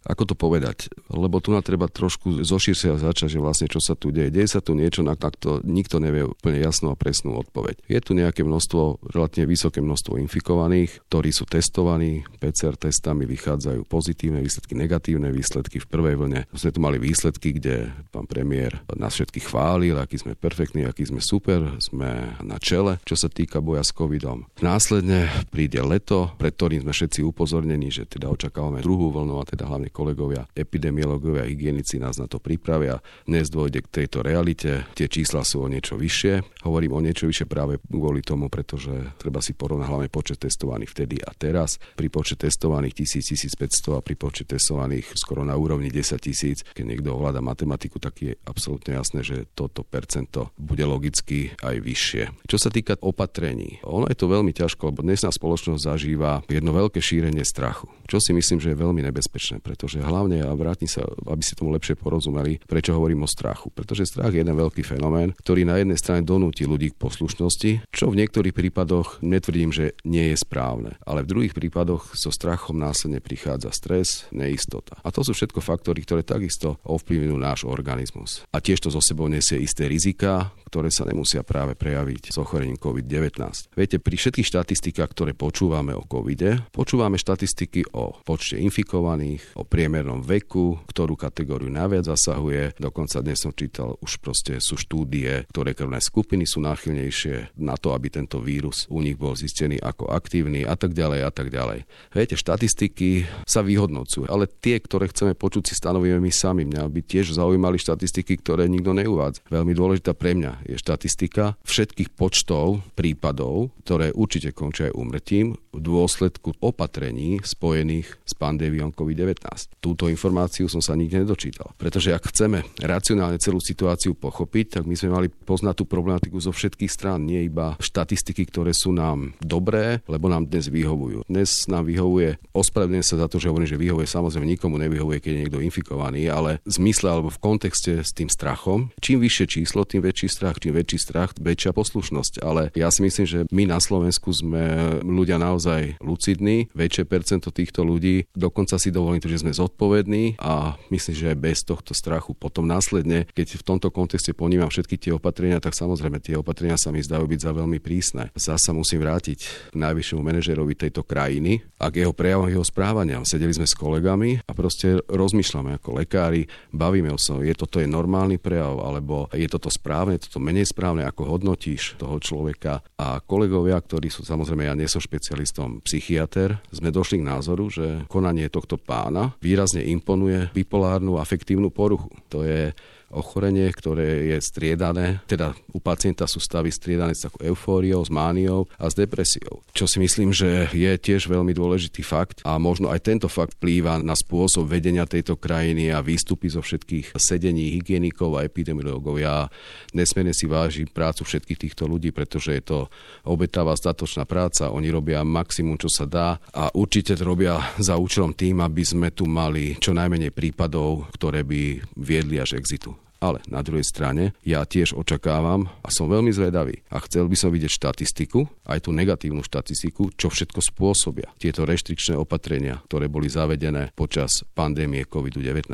ako 0.00 0.32
to 0.32 0.34
povedať, 0.34 0.88
lebo 1.12 1.44
tu 1.44 1.52
na 1.52 1.60
treba 1.60 1.84
trošku 1.84 2.40
zoširšia 2.40 2.96
začať, 2.96 3.36
že 3.36 3.42
vlastne 3.42 3.68
čo 3.68 3.84
sa 3.84 3.92
tu 3.92 4.08
deje. 4.08 4.32
Deje 4.32 4.48
sa 4.48 4.64
tu 4.64 4.72
niečo, 4.72 5.04
na 5.04 5.12
to 5.16 5.60
nikto 5.60 6.00
nevie 6.00 6.24
úplne 6.24 6.56
jasnú 6.56 6.88
a 6.92 6.96
presnú 6.96 7.36
odpoveď. 7.36 7.84
Je 7.84 8.00
tu 8.00 8.16
nejaké 8.16 8.40
množstvo, 8.40 9.12
relatívne 9.12 9.44
vysoké 9.44 9.84
množstvo 9.84 10.16
infikovaných, 10.24 11.04
ktorí 11.12 11.30
sú 11.36 11.44
testovaní, 11.44 12.24
PCR 12.40 12.80
testami 12.80 13.28
vychádzajú 13.28 13.84
pozitívne 13.84 14.40
výsledky, 14.40 14.72
negatívne 14.72 15.28
výsledky. 15.28 15.76
V 15.84 15.90
prvej 15.90 16.16
vlne 16.16 16.40
sme 16.56 16.72
tu 16.72 16.80
mali 16.80 16.96
výsledky, 16.96 17.60
kde 17.60 17.92
pán 18.08 18.24
premiér 18.24 18.80
nás 18.96 19.12
všetkých 19.12 19.52
chválil, 19.52 20.00
aký 20.00 20.16
sme 20.16 20.32
perfektní, 20.32 20.88
aký 20.88 21.04
sme 21.04 21.20
super, 21.20 21.76
sme 21.76 22.40
na 22.40 22.56
čele, 22.56 22.96
čo 23.04 23.20
sa 23.20 23.28
týka 23.28 23.60
boja 23.60 23.84
s 23.84 23.92
covidom. 23.92 24.48
Následne 24.64 25.28
príde 25.52 25.84
leto, 25.84 26.32
pred 26.40 26.56
ktorým 26.56 26.88
sme 26.88 26.96
všetci 26.96 27.20
upozornení, 27.20 27.92
že 27.92 28.08
teda 28.08 28.32
očakávame 28.32 28.80
druhú 28.80 29.12
vlnu 29.12 29.36
a 29.36 29.44
teda 29.44 29.68
hlavne 29.68 29.89
kolegovia 29.90 30.46
epidemiológovia 30.56 31.44
hygienici 31.44 32.00
nás 32.00 32.16
na 32.16 32.30
to 32.30 32.38
pripravia. 32.38 33.02
Dnes 33.26 33.50
dôjde 33.50 33.84
k 33.84 34.02
tejto 34.02 34.24
realite, 34.24 34.88
tie 34.96 35.10
čísla 35.10 35.44
sú 35.44 35.66
o 35.66 35.68
niečo 35.68 35.98
vyššie. 35.98 36.64
Hovorím 36.64 36.96
o 36.96 37.04
niečo 37.04 37.26
vyššie 37.26 37.46
práve 37.50 37.82
kvôli 37.90 38.22
tomu, 38.24 38.48
pretože 38.48 38.94
treba 39.18 39.42
si 39.42 39.52
porovnať 39.52 39.86
hlavne 39.90 40.08
počet 40.08 40.40
testovaných 40.40 40.90
vtedy 40.94 41.16
a 41.20 41.34
teraz. 41.34 41.76
Pri 41.98 42.08
počet 42.08 42.40
testovaných 42.40 43.04
1000-1500 43.04 43.98
a 43.98 44.00
pri 44.00 44.14
počet 44.14 44.46
testovaných 44.48 45.12
skoro 45.18 45.42
na 45.42 45.58
úrovni 45.58 45.90
10 45.90 46.16
tisíc, 46.22 46.62
keď 46.72 46.84
niekto 46.86 47.12
ovláda 47.12 47.42
matematiku, 47.42 47.98
tak 47.98 48.22
je 48.22 48.32
absolútne 48.46 48.94
jasné, 48.96 49.26
že 49.26 49.50
toto 49.52 49.82
percento 49.82 50.54
bude 50.56 50.86
logicky 50.86 51.52
aj 51.60 51.76
vyššie. 51.82 52.22
Čo 52.46 52.56
sa 52.56 52.70
týka 52.70 52.96
opatrení, 53.02 53.82
ono 53.82 54.06
je 54.06 54.16
to 54.16 54.30
veľmi 54.30 54.54
ťažko, 54.54 54.94
lebo 54.94 55.02
dnesná 55.02 55.32
spoločnosť 55.34 55.82
zažíva 55.82 56.44
jedno 56.46 56.70
veľké 56.76 57.02
šírenie 57.02 57.42
strachu, 57.42 57.90
čo 58.06 58.22
si 58.22 58.30
myslím, 58.36 58.60
že 58.62 58.72
je 58.72 58.82
veľmi 58.82 59.00
nebezpečné, 59.06 59.64
pretože 59.80 60.04
hlavne, 60.04 60.44
a 60.44 60.52
vrátim 60.52 60.84
sa, 60.84 61.08
aby 61.24 61.40
si 61.40 61.56
tomu 61.56 61.72
lepšie 61.72 61.96
porozumeli, 61.96 62.60
prečo 62.68 62.92
hovorím 62.92 63.24
o 63.24 63.32
strachu. 63.32 63.72
Pretože 63.72 64.04
strach 64.04 64.28
je 64.28 64.44
jeden 64.44 64.52
veľký 64.52 64.84
fenomén, 64.84 65.32
ktorý 65.40 65.64
na 65.64 65.80
jednej 65.80 65.96
strane 65.96 66.20
donúti 66.20 66.68
ľudí 66.68 66.92
k 66.92 67.00
poslušnosti, 67.00 67.88
čo 67.88 68.12
v 68.12 68.18
niektorých 68.20 68.52
prípadoch 68.52 69.24
netvrdím, 69.24 69.72
že 69.72 69.96
nie 70.04 70.28
je 70.28 70.36
správne. 70.36 71.00
Ale 71.08 71.24
v 71.24 71.32
druhých 71.32 71.56
prípadoch 71.56 72.12
so 72.12 72.28
strachom 72.28 72.76
následne 72.76 73.24
prichádza 73.24 73.72
stres, 73.72 74.28
neistota. 74.36 75.00
A 75.00 75.08
to 75.08 75.24
sú 75.24 75.32
všetko 75.32 75.64
faktory, 75.64 76.04
ktoré 76.04 76.28
takisto 76.28 76.76
ovplyvňujú 76.84 77.36
náš 77.40 77.64
organizmus. 77.64 78.44
A 78.52 78.60
tiež 78.60 78.84
to 78.84 78.92
zo 78.92 79.00
sebou 79.00 79.32
nesie 79.32 79.64
isté 79.64 79.88
rizika, 79.88 80.52
ktoré 80.70 80.94
sa 80.94 81.02
nemusia 81.02 81.42
práve 81.42 81.74
prejaviť 81.74 82.30
s 82.30 82.36
ochorením 82.38 82.78
COVID-19. 82.78 83.74
Viete, 83.74 83.98
pri 83.98 84.14
všetkých 84.14 84.46
štatistikách, 84.46 85.10
ktoré 85.10 85.34
počúvame 85.34 85.90
o 85.98 86.06
COVID, 86.06 86.70
počúvame 86.70 87.18
štatistiky 87.18 87.90
o 87.90 88.14
počte 88.22 88.62
infikovaných, 88.62 89.58
o 89.58 89.66
priemernom 89.66 90.22
veku, 90.22 90.78
ktorú 90.86 91.18
kategóriu 91.18 91.66
najviac 91.66 92.06
zasahuje. 92.06 92.78
Dokonca 92.78 93.18
dnes 93.18 93.42
som 93.42 93.50
čítal, 93.50 93.98
už 93.98 94.22
proste 94.22 94.62
sú 94.62 94.78
štúdie, 94.78 95.50
ktoré 95.50 95.74
krvné 95.74 95.98
skupiny 95.98 96.46
sú 96.46 96.62
náchylnejšie 96.62 97.58
na 97.58 97.74
to, 97.74 97.90
aby 97.90 98.06
tento 98.06 98.38
vírus 98.38 98.86
u 98.86 99.02
nich 99.02 99.18
bol 99.18 99.34
zistený 99.34 99.82
ako 99.82 100.06
aktívny 100.06 100.62
a 100.62 100.78
tak 100.78 100.94
ďalej 100.94 101.20
a 101.26 101.30
tak 101.34 101.50
ďalej. 101.50 101.82
Viete, 102.14 102.38
štatistiky 102.38 103.26
sa 103.42 103.66
vyhodnocujú, 103.66 104.30
ale 104.30 104.46
tie, 104.46 104.78
ktoré 104.78 105.10
chceme 105.10 105.34
počuť, 105.34 105.66
si 105.66 105.74
stanovíme 105.74 106.22
my 106.22 106.30
sami. 106.30 106.62
Mňa 106.62 106.86
by 106.86 107.00
tiež 107.02 107.34
zaujímali 107.34 107.80
štatistiky, 107.80 108.38
ktoré 108.38 108.70
nikto 108.70 108.94
neuvádza. 108.94 109.42
Veľmi 109.50 109.74
dôležitá 109.74 110.14
pre 110.14 110.38
mňa 110.38 110.59
je 110.66 110.76
štatistika 110.76 111.56
všetkých 111.64 112.12
počtov 112.12 112.84
prípadov, 112.96 113.72
ktoré 113.86 114.12
určite 114.12 114.52
končia 114.52 114.90
aj 114.90 114.96
umrtím 114.96 115.56
v 115.70 115.78
dôsledku 115.78 116.58
opatrení 116.58 117.38
spojených 117.42 118.18
s 118.26 118.34
pandémiou 118.34 118.90
COVID-19. 118.90 119.78
Túto 119.78 120.10
informáciu 120.10 120.66
som 120.66 120.82
sa 120.82 120.98
nikde 120.98 121.22
nedočítal. 121.22 121.70
Pretože 121.78 122.10
ak 122.10 122.34
chceme 122.34 122.66
racionálne 122.82 123.38
celú 123.38 123.62
situáciu 123.62 124.18
pochopiť, 124.18 124.80
tak 124.80 124.84
my 124.86 124.94
sme 124.98 125.14
mali 125.14 125.28
poznať 125.30 125.82
tú 125.82 125.84
problematiku 125.86 126.42
zo 126.42 126.50
všetkých 126.50 126.90
strán, 126.90 127.22
nie 127.22 127.46
iba 127.46 127.78
štatistiky, 127.78 128.50
ktoré 128.50 128.74
sú 128.74 128.90
nám 128.90 129.38
dobré, 129.38 130.02
lebo 130.10 130.26
nám 130.26 130.50
dnes 130.50 130.66
vyhovujú. 130.66 131.22
Dnes 131.30 131.70
nám 131.70 131.86
vyhovuje, 131.86 132.42
ospravedlňujem 132.50 133.06
sa 133.06 133.16
za 133.22 133.26
to, 133.30 133.38
že 133.38 133.46
hovorím, 133.46 133.70
že 133.70 133.78
vyhovuje, 133.78 134.06
samozrejme 134.10 134.46
nikomu 134.46 134.74
nevyhovuje, 134.82 135.22
keď 135.22 135.30
je 135.30 135.40
niekto 135.46 135.62
infikovaný, 135.62 136.26
ale 136.26 136.58
v 136.66 136.72
zmysle 136.74 137.06
alebo 137.14 137.30
v 137.30 137.42
kontexte 137.42 138.02
s 138.02 138.10
tým 138.10 138.26
strachom, 138.26 138.90
čím 138.98 139.22
vyššie 139.22 139.46
číslo, 139.46 139.86
tým 139.86 140.02
väčší 140.02 140.26
strach, 140.26 140.49
čím 140.58 140.74
väčší 140.74 140.98
strach, 140.98 141.36
väčšia 141.38 141.70
poslušnosť. 141.76 142.42
Ale 142.42 142.74
ja 142.74 142.88
si 142.90 143.04
myslím, 143.04 143.26
že 143.28 143.38
my 143.52 143.68
na 143.70 143.78
Slovensku 143.78 144.32
sme 144.34 144.98
ľudia 145.04 145.36
naozaj 145.36 146.00
lucidní, 146.02 146.72
väčšie 146.74 147.04
percento 147.06 147.54
týchto 147.54 147.86
ľudí, 147.86 148.26
dokonca 148.34 148.80
si 148.80 148.90
dovolím 148.90 149.22
to, 149.22 149.30
že 149.30 149.46
sme 149.46 149.54
zodpovední 149.54 150.40
a 150.40 150.74
myslím, 150.90 151.14
že 151.14 151.30
aj 151.30 151.38
bez 151.38 151.58
tohto 151.62 151.92
strachu 151.92 152.32
potom 152.32 152.64
následne, 152.64 153.28
keď 153.36 153.60
v 153.60 153.66
tomto 153.66 153.92
kontexte 153.92 154.32
ponímam 154.32 154.72
všetky 154.72 154.96
tie 154.96 155.12
opatrenia, 155.12 155.60
tak 155.60 155.76
samozrejme 155.76 156.18
tie 156.24 156.40
opatrenia 156.40 156.80
sa 156.80 156.88
mi 156.88 157.04
zdajú 157.04 157.28
byť 157.28 157.40
za 157.44 157.52
veľmi 157.52 157.78
prísne. 157.78 158.32
Zasa 158.32 158.72
musím 158.72 159.04
vrátiť 159.04 159.70
k 159.70 159.74
najvyššiemu 159.76 160.20
manažerovi 160.24 160.74
tejto 160.74 161.04
krajiny 161.04 161.60
a 161.76 161.92
k 161.92 162.02
jeho 162.02 162.16
prejavom, 162.16 162.48
jeho 162.48 162.64
správaniam. 162.64 163.28
Sedeli 163.28 163.52
sme 163.52 163.68
s 163.68 163.76
kolegami 163.76 164.40
a 164.48 164.52
proste 164.56 165.04
rozmýšľame 165.04 165.76
ako 165.76 166.00
lekári, 166.00 166.48
bavíme 166.72 167.12
sa, 167.20 167.36
je 167.44 167.52
toto 167.52 167.76
je 167.82 167.88
normálny 167.90 168.40
prejav, 168.40 168.80
alebo 168.80 169.28
je 169.36 169.44
toto 169.44 169.68
správne, 169.68 170.16
toto 170.16 170.39
menej 170.40 170.72
správne, 170.72 171.04
ako 171.04 171.36
hodnotíš 171.36 172.00
toho 172.00 172.16
človeka. 172.18 172.80
A 172.96 173.20
kolegovia, 173.20 173.76
ktorí 173.78 174.08
sú, 174.08 174.24
samozrejme, 174.24 174.66
ja 174.66 174.74
nie 174.74 174.88
som 174.88 174.98
špecialistom 174.98 175.84
psychiatr, 175.84 176.58
sme 176.72 176.90
došli 176.90 177.20
k 177.20 177.28
názoru, 177.28 177.68
že 177.68 178.08
konanie 178.08 178.48
tohto 178.48 178.80
pána 178.80 179.36
výrazne 179.44 179.84
imponuje 179.84 180.48
bipolárnu 180.56 181.20
afektívnu 181.20 181.68
poruchu. 181.68 182.10
To 182.32 182.42
je 182.42 182.72
ochorenie, 183.10 183.66
ktoré 183.74 184.34
je 184.34 184.38
striedané, 184.38 185.20
teda 185.26 185.52
u 185.74 185.82
pacienta 185.82 186.30
sú 186.30 186.38
stavy 186.38 186.70
striedané 186.70 187.12
s 187.12 187.26
takou 187.26 187.42
eufóriou, 187.42 188.00
s 188.06 188.10
mániou 188.10 188.70
a 188.78 188.86
s 188.86 188.94
depresiou. 188.94 189.66
Čo 189.74 189.90
si 189.90 189.98
myslím, 189.98 190.30
že 190.30 190.70
je 190.70 190.90
tiež 190.94 191.26
veľmi 191.26 191.50
dôležitý 191.50 192.06
fakt 192.06 192.40
a 192.46 192.56
možno 192.56 192.88
aj 192.88 193.02
tento 193.02 193.26
fakt 193.26 193.58
vplýva 193.58 193.98
na 193.98 194.14
spôsob 194.14 194.70
vedenia 194.70 195.04
tejto 195.10 195.34
krajiny 195.34 195.90
a 195.90 195.98
výstupy 195.98 196.46
zo 196.54 196.62
všetkých 196.62 197.18
sedení 197.18 197.74
hygienikov 197.74 198.38
a 198.38 198.46
epidemiológov. 198.46 199.18
Ja 199.18 199.50
nesmierne 199.90 200.30
si 200.30 200.46
vážim 200.46 200.86
prácu 200.86 201.26
všetkých 201.26 201.66
týchto 201.66 201.90
ľudí, 201.90 202.14
pretože 202.14 202.54
je 202.54 202.62
to 202.62 202.78
obetavá 203.26 203.74
statočná 203.74 204.22
práca, 204.22 204.70
oni 204.70 204.86
robia 204.94 205.26
maximum, 205.26 205.74
čo 205.76 205.90
sa 205.90 206.06
dá 206.06 206.38
a 206.54 206.70
určite 206.78 207.18
to 207.18 207.26
robia 207.26 207.58
za 207.82 207.98
účelom 207.98 208.38
tým, 208.38 208.62
aby 208.62 208.86
sme 208.86 209.10
tu 209.10 209.26
mali 209.26 209.74
čo 209.82 209.90
najmenej 209.90 210.30
prípadov, 210.30 211.10
ktoré 211.16 211.42
by 211.42 211.82
viedli 211.98 212.38
až 212.38 212.60
exitu. 212.60 212.99
Ale 213.20 213.44
na 213.52 213.60
druhej 213.60 213.84
strane 213.84 214.32
ja 214.40 214.64
tiež 214.64 214.96
očakávam 214.96 215.68
a 215.84 215.88
som 215.92 216.08
veľmi 216.08 216.32
zvedavý 216.32 216.80
a 216.88 217.04
chcel 217.04 217.28
by 217.28 217.36
som 217.36 217.52
vidieť 217.52 217.68
štatistiku, 217.68 218.48
aj 218.64 218.88
tú 218.88 218.96
negatívnu 218.96 219.44
štatistiku, 219.44 220.16
čo 220.16 220.32
všetko 220.32 220.64
spôsobia 220.64 221.28
tieto 221.36 221.68
reštrikčné 221.68 222.16
opatrenia, 222.16 222.80
ktoré 222.88 223.12
boli 223.12 223.28
zavedené 223.28 223.92
počas 223.92 224.40
pandémie 224.56 225.04
COVID-19. 225.04 225.68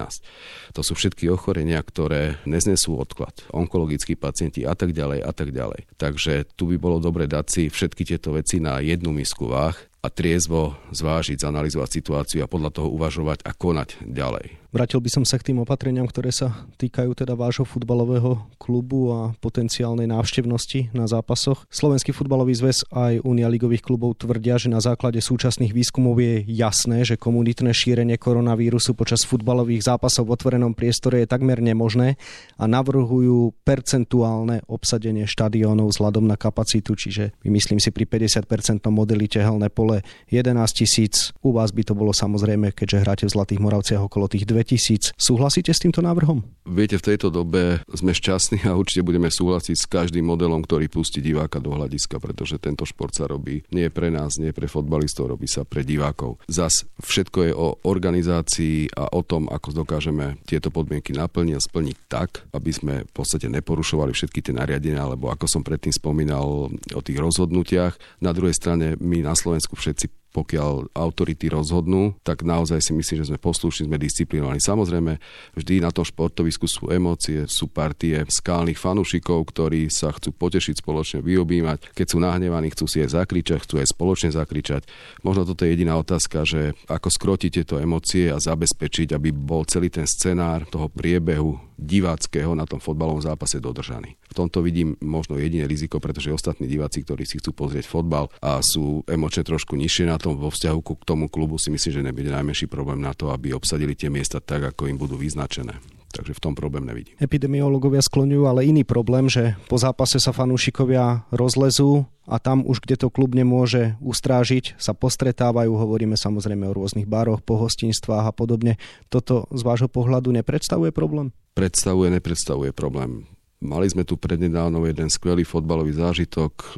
To 0.75 0.83
sú 0.83 0.99
všetky 0.99 1.31
ochorenia, 1.31 1.79
ktoré 1.79 2.43
neznesú 2.51 2.99
odklad, 2.99 3.47
onkologickí 3.55 4.19
pacienti 4.19 4.67
a 4.67 4.75
tak 4.75 4.91
ďalej 4.91 5.23
a 5.23 5.31
tak 5.31 5.55
ďalej. 5.55 5.87
Takže 5.95 6.51
tu 6.59 6.75
by 6.75 6.77
bolo 6.83 6.99
dobre 6.99 7.31
dať 7.31 7.47
si 7.47 7.63
všetky 7.71 8.03
tieto 8.03 8.35
veci 8.35 8.59
na 8.59 8.83
jednu 8.83 9.15
misku 9.15 9.47
váh 9.47 9.79
a 10.03 10.09
triezvo 10.11 10.79
zvážiť, 10.95 11.43
zanalizovať 11.43 11.91
situáciu 11.99 12.47
a 12.47 12.51
podľa 12.51 12.71
toho 12.79 12.89
uvažovať 12.95 13.43
a 13.43 13.51
konať 13.51 14.03
ďalej. 14.07 14.66
Vrátil 14.77 15.01
by 15.01 15.09
som 15.09 15.25
sa 15.25 15.41
k 15.41 15.49
tým 15.49 15.65
opatreniam, 15.65 16.05
ktoré 16.05 16.29
sa 16.29 16.53
týkajú 16.77 17.17
teda 17.17 17.33
vášho 17.33 17.65
futbalového 17.65 18.45
klubu 18.61 19.09
a 19.09 19.33
potenciálnej 19.41 20.05
návštevnosti 20.05 20.93
na 20.93 21.09
zápasoch. 21.09 21.65
Slovenský 21.73 22.13
futbalový 22.13 22.53
zväz 22.53 22.85
aj 22.93 23.25
Unia 23.25 23.49
ligových 23.49 23.81
klubov 23.81 24.21
tvrdia, 24.21 24.61
že 24.61 24.69
na 24.69 24.85
základe 24.85 25.17
súčasných 25.25 25.73
výskumov 25.73 26.21
je 26.21 26.45
jasné, 26.53 27.09
že 27.09 27.17
komunitné 27.17 27.73
šírenie 27.73 28.21
koronavírusu 28.21 28.93
počas 28.93 29.25
futbalových 29.25 29.89
zápasov 29.89 30.29
v 30.29 30.37
otvorenom 30.37 30.77
priestore 30.77 31.25
je 31.25 31.33
takmer 31.33 31.57
nemožné 31.65 32.21
a 32.61 32.69
navrhujú 32.69 33.57
percentuálne 33.65 34.61
obsadenie 34.69 35.25
štadiónov 35.25 35.97
vzhľadom 35.97 36.29
na 36.29 36.37
kapacitu, 36.37 36.93
čiže 36.93 37.33
myslím 37.49 37.81
si 37.81 37.89
pri 37.89 38.05
50% 38.05 38.45
modeli 38.93 39.25
tehelné 39.25 39.73
pole 39.73 40.05
11 40.29 40.53
tisíc. 40.77 41.33
U 41.41 41.57
vás 41.57 41.73
by 41.73 41.81
to 41.81 41.97
bolo 41.97 42.13
samozrejme, 42.13 42.77
keďže 42.77 43.01
hráte 43.01 43.25
v 43.25 43.33
Zlatých 43.41 43.65
Moravciach 43.65 44.05
okolo 44.05 44.29
tých 44.29 44.45
2 44.45 44.66
tisíc. 44.67 45.15
Súhlasíte 45.15 45.71
s 45.71 45.79
týmto 45.79 46.03
návrhom? 46.03 46.43
Viete, 46.67 46.99
v 46.99 47.15
tejto 47.15 47.31
dobe 47.31 47.79
sme 47.95 48.11
šťastní 48.11 48.67
a 48.67 48.75
určite 48.75 49.07
budeme 49.07 49.31
súhlasiť 49.31 49.77
s 49.79 49.87
každým 49.87 50.27
modelom, 50.27 50.67
ktorý 50.67 50.91
pustí 50.91 51.23
diváka 51.23 51.63
do 51.63 51.71
hľadiska, 51.71 52.19
pretože 52.19 52.59
tento 52.59 52.83
šport 52.83 53.15
sa 53.15 53.31
robí 53.31 53.63
nie 53.71 53.87
pre 53.87 54.11
nás, 54.11 54.43
nie 54.43 54.51
pre 54.51 54.67
fotbalistov, 54.67 55.31
robí 55.31 55.47
sa 55.47 55.63
pre 55.63 55.87
divákov. 55.87 56.43
Zas 56.51 56.83
všetko 56.99 57.39
je 57.47 57.53
o 57.55 57.79
organizácii 57.87 58.99
a 58.99 59.15
o 59.15 59.23
tom, 59.23 59.47
ako 59.47 59.87
dokážeme 59.87 60.43
tieto 60.43 60.75
podmienky 60.75 61.15
naplniť 61.15 61.55
a 61.55 61.63
splniť 61.63 61.97
tak, 62.11 62.51
aby 62.51 62.71
sme 62.75 62.95
v 63.07 63.13
podstate 63.15 63.47
neporušovali 63.47 64.11
všetky 64.11 64.43
tie 64.43 64.51
nariadenia, 64.51 65.07
alebo 65.07 65.31
ako 65.31 65.47
som 65.47 65.63
predtým 65.63 65.95
spomínal 65.95 66.67
o 66.75 67.01
tých 67.07 67.23
rozhodnutiach. 67.23 67.95
Na 68.19 68.35
druhej 68.35 68.59
strane 68.59 68.99
my 68.99 69.23
na 69.23 69.39
Slovensku 69.39 69.79
všetci 69.79 70.26
pokiaľ 70.37 70.93
autority 70.93 71.49
rozhodnú, 71.49 72.13
tak 72.21 72.45
naozaj 72.45 72.85
si 72.85 72.93
myslím, 72.93 73.25
že 73.25 73.29
sme 73.33 73.41
poslušní, 73.41 73.89
sme 73.89 73.97
disciplinovaní. 73.97 74.61
Samozrejme, 74.61 75.17
vždy 75.57 75.81
na 75.81 75.89
tom 75.89 76.05
športovisku 76.05 76.69
sú 76.69 76.93
emócie, 76.93 77.49
sú 77.49 77.73
partie 77.73 78.21
skálnych 78.29 78.77
fanúšikov, 78.77 79.49
ktorí 79.49 79.89
sa 79.89 80.13
chcú 80.13 80.37
potešiť 80.37 80.85
spoločne, 80.85 81.25
vyobímať. 81.25 81.97
Keď 81.97 82.07
sú 82.13 82.21
nahnevaní, 82.21 82.69
chcú 82.77 82.85
si 82.85 83.01
aj 83.01 83.17
zakričať, 83.17 83.65
chcú 83.65 83.81
aj 83.81 83.89
spoločne 83.97 84.31
zakričať. 84.37 84.85
Možno 85.25 85.49
toto 85.49 85.65
je 85.65 85.73
jediná 85.73 85.97
otázka, 85.97 86.45
že 86.45 86.77
ako 86.85 87.09
skrotiť 87.09 87.51
tieto 87.65 87.81
emócie 87.81 88.29
a 88.29 88.37
zabezpečiť, 88.37 89.17
aby 89.17 89.33
bol 89.33 89.65
celý 89.65 89.89
ten 89.89 90.05
scenár 90.05 90.69
toho 90.69 90.93
priebehu 90.93 91.66
diváckého 91.77 92.57
na 92.57 92.65
tom 92.65 92.81
fotbalovom 92.81 93.21
zápase 93.21 93.61
dodržaný. 93.61 94.17
V 94.33 94.35
tomto 94.35 94.65
vidím 94.65 94.97
možno 95.01 95.37
jediné 95.37 95.69
riziko, 95.69 96.01
pretože 96.01 96.33
ostatní 96.33 96.69
diváci, 96.69 97.05
ktorí 97.05 97.25
si 97.29 97.39
chcú 97.41 97.53
pozrieť 97.53 97.89
fotbal 97.89 98.33
a 98.41 98.61
sú 98.61 99.05
emočne 99.09 99.45
trošku 99.45 99.77
nižšie 99.77 100.09
na 100.09 100.17
tom 100.17 100.37
vo 100.37 100.49
vzťahu 100.53 100.79
k 100.81 101.05
tomu 101.05 101.29
klubu, 101.29 101.61
si 101.61 101.73
myslím, 101.73 101.93
že 101.93 102.07
nebude 102.07 102.31
najmenší 102.33 102.67
problém 102.69 103.01
na 103.01 103.13
to, 103.13 103.33
aby 103.33 103.53
obsadili 103.53 103.97
tie 103.97 104.13
miesta 104.13 104.41
tak, 104.41 104.73
ako 104.75 104.89
im 104.89 104.97
budú 105.01 105.17
vyznačené. 105.17 105.96
Takže 106.17 106.33
v 106.33 106.41
tom 106.41 106.57
problém 106.57 106.89
nevidím. 106.89 107.13
Epidemiológovia 107.21 108.01
skloňujú 108.01 108.49
ale 108.49 108.65
iný 108.65 108.89
problém, 108.89 109.29
že 109.29 109.53
po 109.69 109.77
zápase 109.77 110.17
sa 110.17 110.33
fanúšikovia 110.33 111.29
rozlezú 111.29 112.09
a 112.25 112.41
tam 112.41 112.65
už, 112.65 112.81
kde 112.81 113.07
to 113.07 113.09
klub 113.13 113.37
nemôže 113.37 114.01
ustrážiť, 114.01 114.81
sa 114.81 114.97
postretávajú, 114.97 115.77
hovoríme 115.77 116.17
samozrejme 116.17 116.73
o 116.73 116.77
rôznych 116.77 117.05
baroch, 117.05 117.45
pohostinstvách 117.45 118.27
a 118.27 118.33
podobne. 118.33 118.81
Toto 119.13 119.45
z 119.53 119.61
vášho 119.61 119.93
pohľadu 119.93 120.33
nepredstavuje 120.33 120.91
problém? 120.91 121.37
Predstavuje, 121.53 122.09
nepredstavuje 122.17 122.73
problém. 122.73 123.29
Mali 123.61 123.89
sme 123.89 124.05
tu 124.09 124.17
prednedávno 124.17 124.85
jeden 124.89 125.13
skvelý 125.13 125.45
fotbalový 125.45 125.93
zážitok, 125.97 126.77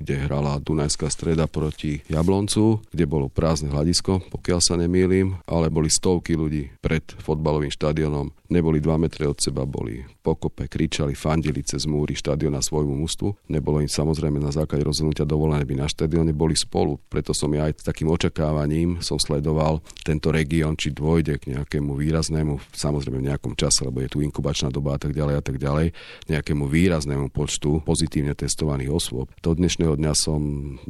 kde 0.00 0.14
hrala 0.16 0.56
Dunajská 0.62 1.12
streda 1.12 1.44
proti 1.44 2.00
Jabloncu, 2.08 2.80
kde 2.88 3.04
bolo 3.04 3.28
prázdne 3.28 3.68
hľadisko, 3.68 4.32
pokiaľ 4.32 4.60
sa 4.64 4.74
nemýlim, 4.80 5.36
ale 5.44 5.68
boli 5.68 5.92
stovky 5.92 6.34
ľudí 6.38 6.72
pred 6.80 7.04
fotbalovým 7.20 7.68
štadionom 7.68 8.32
neboli 8.50 8.82
2 8.82 8.98
metre 8.98 9.24
od 9.30 9.38
seba, 9.38 9.64
boli 9.64 10.02
pokope, 10.20 10.66
kričali, 10.66 11.14
fandili 11.14 11.62
cez 11.62 11.86
múry 11.86 12.18
štadiona 12.18 12.60
svojmu 12.60 12.92
mústvu. 12.98 13.34
Nebolo 13.48 13.80
im 13.80 13.88
samozrejme 13.88 14.42
na 14.42 14.52
základe 14.52 14.84
rozhodnutia 14.84 15.24
dovolené 15.24 15.62
by 15.64 15.74
na 15.80 15.88
štadióne, 15.88 16.34
boli 16.34 16.58
spolu. 16.58 16.98
Preto 17.08 17.30
som 17.30 17.48
ja 17.54 17.70
aj 17.70 17.80
s 17.80 17.86
takým 17.86 18.10
očakávaním 18.10 18.98
som 19.00 19.16
sledoval 19.16 19.80
tento 20.02 20.34
región, 20.34 20.74
či 20.74 20.90
dôjde 20.90 21.38
k 21.38 21.56
nejakému 21.56 21.94
výraznému, 21.94 22.58
samozrejme 22.74 23.22
v 23.22 23.28
nejakom 23.30 23.54
čase, 23.54 23.86
lebo 23.86 24.02
je 24.02 24.10
tu 24.10 24.18
inkubačná 24.20 24.68
doba 24.68 24.96
a 24.96 25.00
tak 25.00 25.14
ďalej 25.14 25.34
a 25.38 25.42
tak 25.42 25.56
ďalej, 25.56 25.94
nejakému 26.26 26.66
výraznému 26.66 27.30
počtu 27.30 27.80
pozitívne 27.86 28.34
testovaných 28.34 28.90
osôb. 28.90 29.30
Do 29.40 29.54
dnešného 29.54 29.94
dňa 29.94 30.12
som 30.18 30.40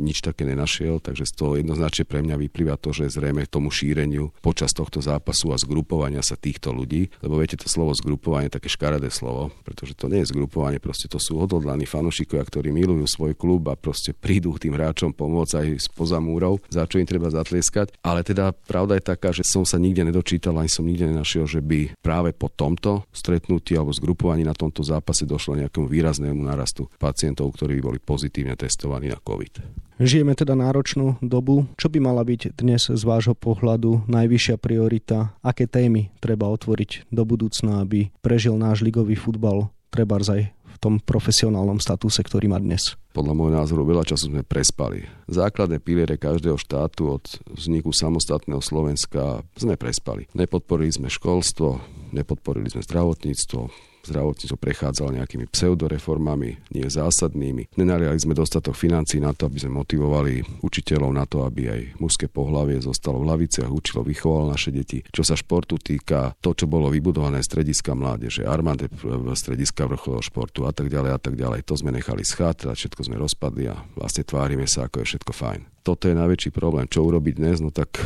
nič 0.01 0.25
také 0.25 0.49
nenašiel, 0.49 0.99
takže 0.99 1.29
z 1.29 1.33
toho 1.37 1.53
jednoznačne 1.61 2.09
pre 2.09 2.25
mňa 2.25 2.41
vyplýva 2.49 2.81
to, 2.81 2.97
že 2.97 3.13
zrejme 3.13 3.45
tomu 3.47 3.69
šíreniu 3.69 4.33
počas 4.41 4.73
tohto 4.73 5.05
zápasu 5.05 5.53
a 5.53 5.61
zgrupovania 5.61 6.25
sa 6.25 6.39
týchto 6.39 6.73
ľudí, 6.73 7.13
lebo 7.21 7.37
viete, 7.51 7.67
to 7.67 7.67
slovo 7.67 7.91
zgrupovanie, 7.91 8.47
také 8.47 8.71
škaredé 8.71 9.11
slovo, 9.11 9.51
pretože 9.67 9.99
to 9.99 10.07
nie 10.07 10.23
je 10.23 10.31
zgrupovanie, 10.31 10.79
proste 10.79 11.11
to 11.11 11.19
sú 11.19 11.35
odhodlaní 11.43 11.83
fanúšikovia, 11.83 12.47
ktorí 12.47 12.71
milujú 12.71 13.11
svoj 13.11 13.35
klub 13.35 13.67
a 13.67 13.75
proste 13.75 14.15
prídu 14.15 14.55
tým 14.55 14.79
hráčom 14.79 15.11
pomôcť 15.11 15.59
aj 15.59 15.67
spoza 15.91 16.23
múrov, 16.23 16.63
za 16.71 16.87
čo 16.87 17.03
im 17.03 17.11
treba 17.11 17.27
zatlieskať. 17.27 17.99
Ale 18.07 18.23
teda 18.23 18.55
pravda 18.55 19.03
je 19.03 19.05
taká, 19.11 19.35
že 19.35 19.43
som 19.43 19.67
sa 19.67 19.83
nikde 19.83 20.07
nedočítal, 20.07 20.55
ani 20.55 20.71
som 20.71 20.87
nikde 20.87 21.11
nenašiel, 21.11 21.51
že 21.51 21.59
by 21.59 21.99
práve 21.99 22.31
po 22.31 22.47
tomto 22.47 23.03
stretnutí 23.11 23.75
alebo 23.75 23.91
zgrupovaní 23.91 24.47
na 24.47 24.55
tomto 24.55 24.87
zápase 24.87 25.27
došlo 25.27 25.59
nejakému 25.59 25.91
výraznému 25.91 26.47
narastu 26.47 26.87
pacientov, 27.03 27.51
ktorí 27.59 27.83
boli 27.83 27.99
pozitívne 27.99 28.55
testovaní 28.55 29.11
na 29.11 29.19
COVID. 29.19 29.90
Žijeme 30.01 30.33
teda 30.33 30.57
náročnú 30.57 31.21
dobu. 31.21 31.69
Čo 31.77 31.93
by 31.93 32.01
mala 32.01 32.25
byť 32.25 32.57
dnes 32.57 32.89
z 32.89 33.03
vášho 33.05 33.37
pohľadu 33.37 34.09
najvyššia 34.09 34.57
priorita? 34.57 35.37
Aké 35.45 35.69
témy 35.69 36.09
treba 36.25 36.49
otvoriť 36.49 37.13
do 37.13 37.21
budúcna, 37.29 37.85
aby 37.85 38.09
prežil 38.25 38.57
náš 38.57 38.81
ligový 38.81 39.13
futbal 39.13 39.69
treba 39.93 40.17
aj 40.17 40.49
v 40.57 40.77
tom 40.81 41.05
profesionálnom 41.05 41.85
statuse, 41.85 42.25
ktorý 42.25 42.49
má 42.49 42.57
dnes? 42.57 42.97
Podľa 43.13 43.37
môjho 43.37 43.53
názoru 43.53 43.85
veľa 43.85 44.09
času 44.09 44.33
sme 44.33 44.41
prespali. 44.41 45.05
Základné 45.29 45.85
piliere 45.85 46.17
každého 46.17 46.57
štátu 46.57 47.21
od 47.21 47.25
vzniku 47.53 47.93
samostatného 47.93 48.65
Slovenska 48.65 49.45
sme 49.53 49.77
prespali. 49.77 50.25
Nepodporili 50.33 50.97
sme 50.97 51.13
školstvo, 51.13 51.77
nepodporili 52.17 52.73
sme 52.73 52.81
zdravotníctvo, 52.81 53.90
zdravotníctvo 54.05 54.57
prechádzalo 54.57 55.17
nejakými 55.21 55.47
pseudoreformami, 55.51 56.73
nie 56.73 56.87
zásadnými. 56.87 57.77
Nenaliali 57.77 58.17
sme 58.17 58.37
dostatok 58.37 58.75
financí 58.75 59.21
na 59.21 59.37
to, 59.37 59.49
aby 59.49 59.61
sme 59.61 59.81
motivovali 59.81 60.65
učiteľov 60.65 61.11
na 61.13 61.25
to, 61.29 61.45
aby 61.45 61.63
aj 61.71 61.81
mužské 62.01 62.27
pohlavie 62.31 62.81
zostalo 62.81 63.21
v 63.21 63.29
laviciach, 63.31 63.69
učilo, 63.69 64.07
vychovalo 64.07 64.53
naše 64.53 64.73
deti. 64.73 65.05
Čo 65.13 65.23
sa 65.23 65.35
športu 65.37 65.77
týka, 65.77 66.35
to, 66.41 66.57
čo 66.57 66.65
bolo 66.67 66.89
vybudované 66.89 67.45
strediska 67.45 67.93
mládeže, 67.93 68.45
armáde 68.47 68.89
strediska 69.37 69.87
vrcholového 69.87 70.25
športu 70.25 70.65
a 70.65 70.73
tak 70.73 70.89
ďalej 70.89 71.11
a 71.15 71.21
tak 71.21 71.35
ďalej, 71.37 71.65
to 71.65 71.75
sme 71.77 71.95
nechali 71.95 72.25
schátrať, 72.25 72.77
všetko 72.77 73.01
sme 73.07 73.17
rozpadli 73.21 73.71
a 73.71 73.77
vlastne 73.95 74.25
tvárime 74.25 74.65
sa, 74.65 74.89
ako 74.89 75.05
je 75.05 75.15
všetko 75.15 75.33
fajn. 75.33 75.61
Toto 75.81 76.09
je 76.09 76.15
najväčší 76.17 76.51
problém. 76.53 76.85
Čo 76.89 77.09
urobiť 77.09 77.41
dnes? 77.41 77.65
No 77.65 77.73
tak 77.73 78.01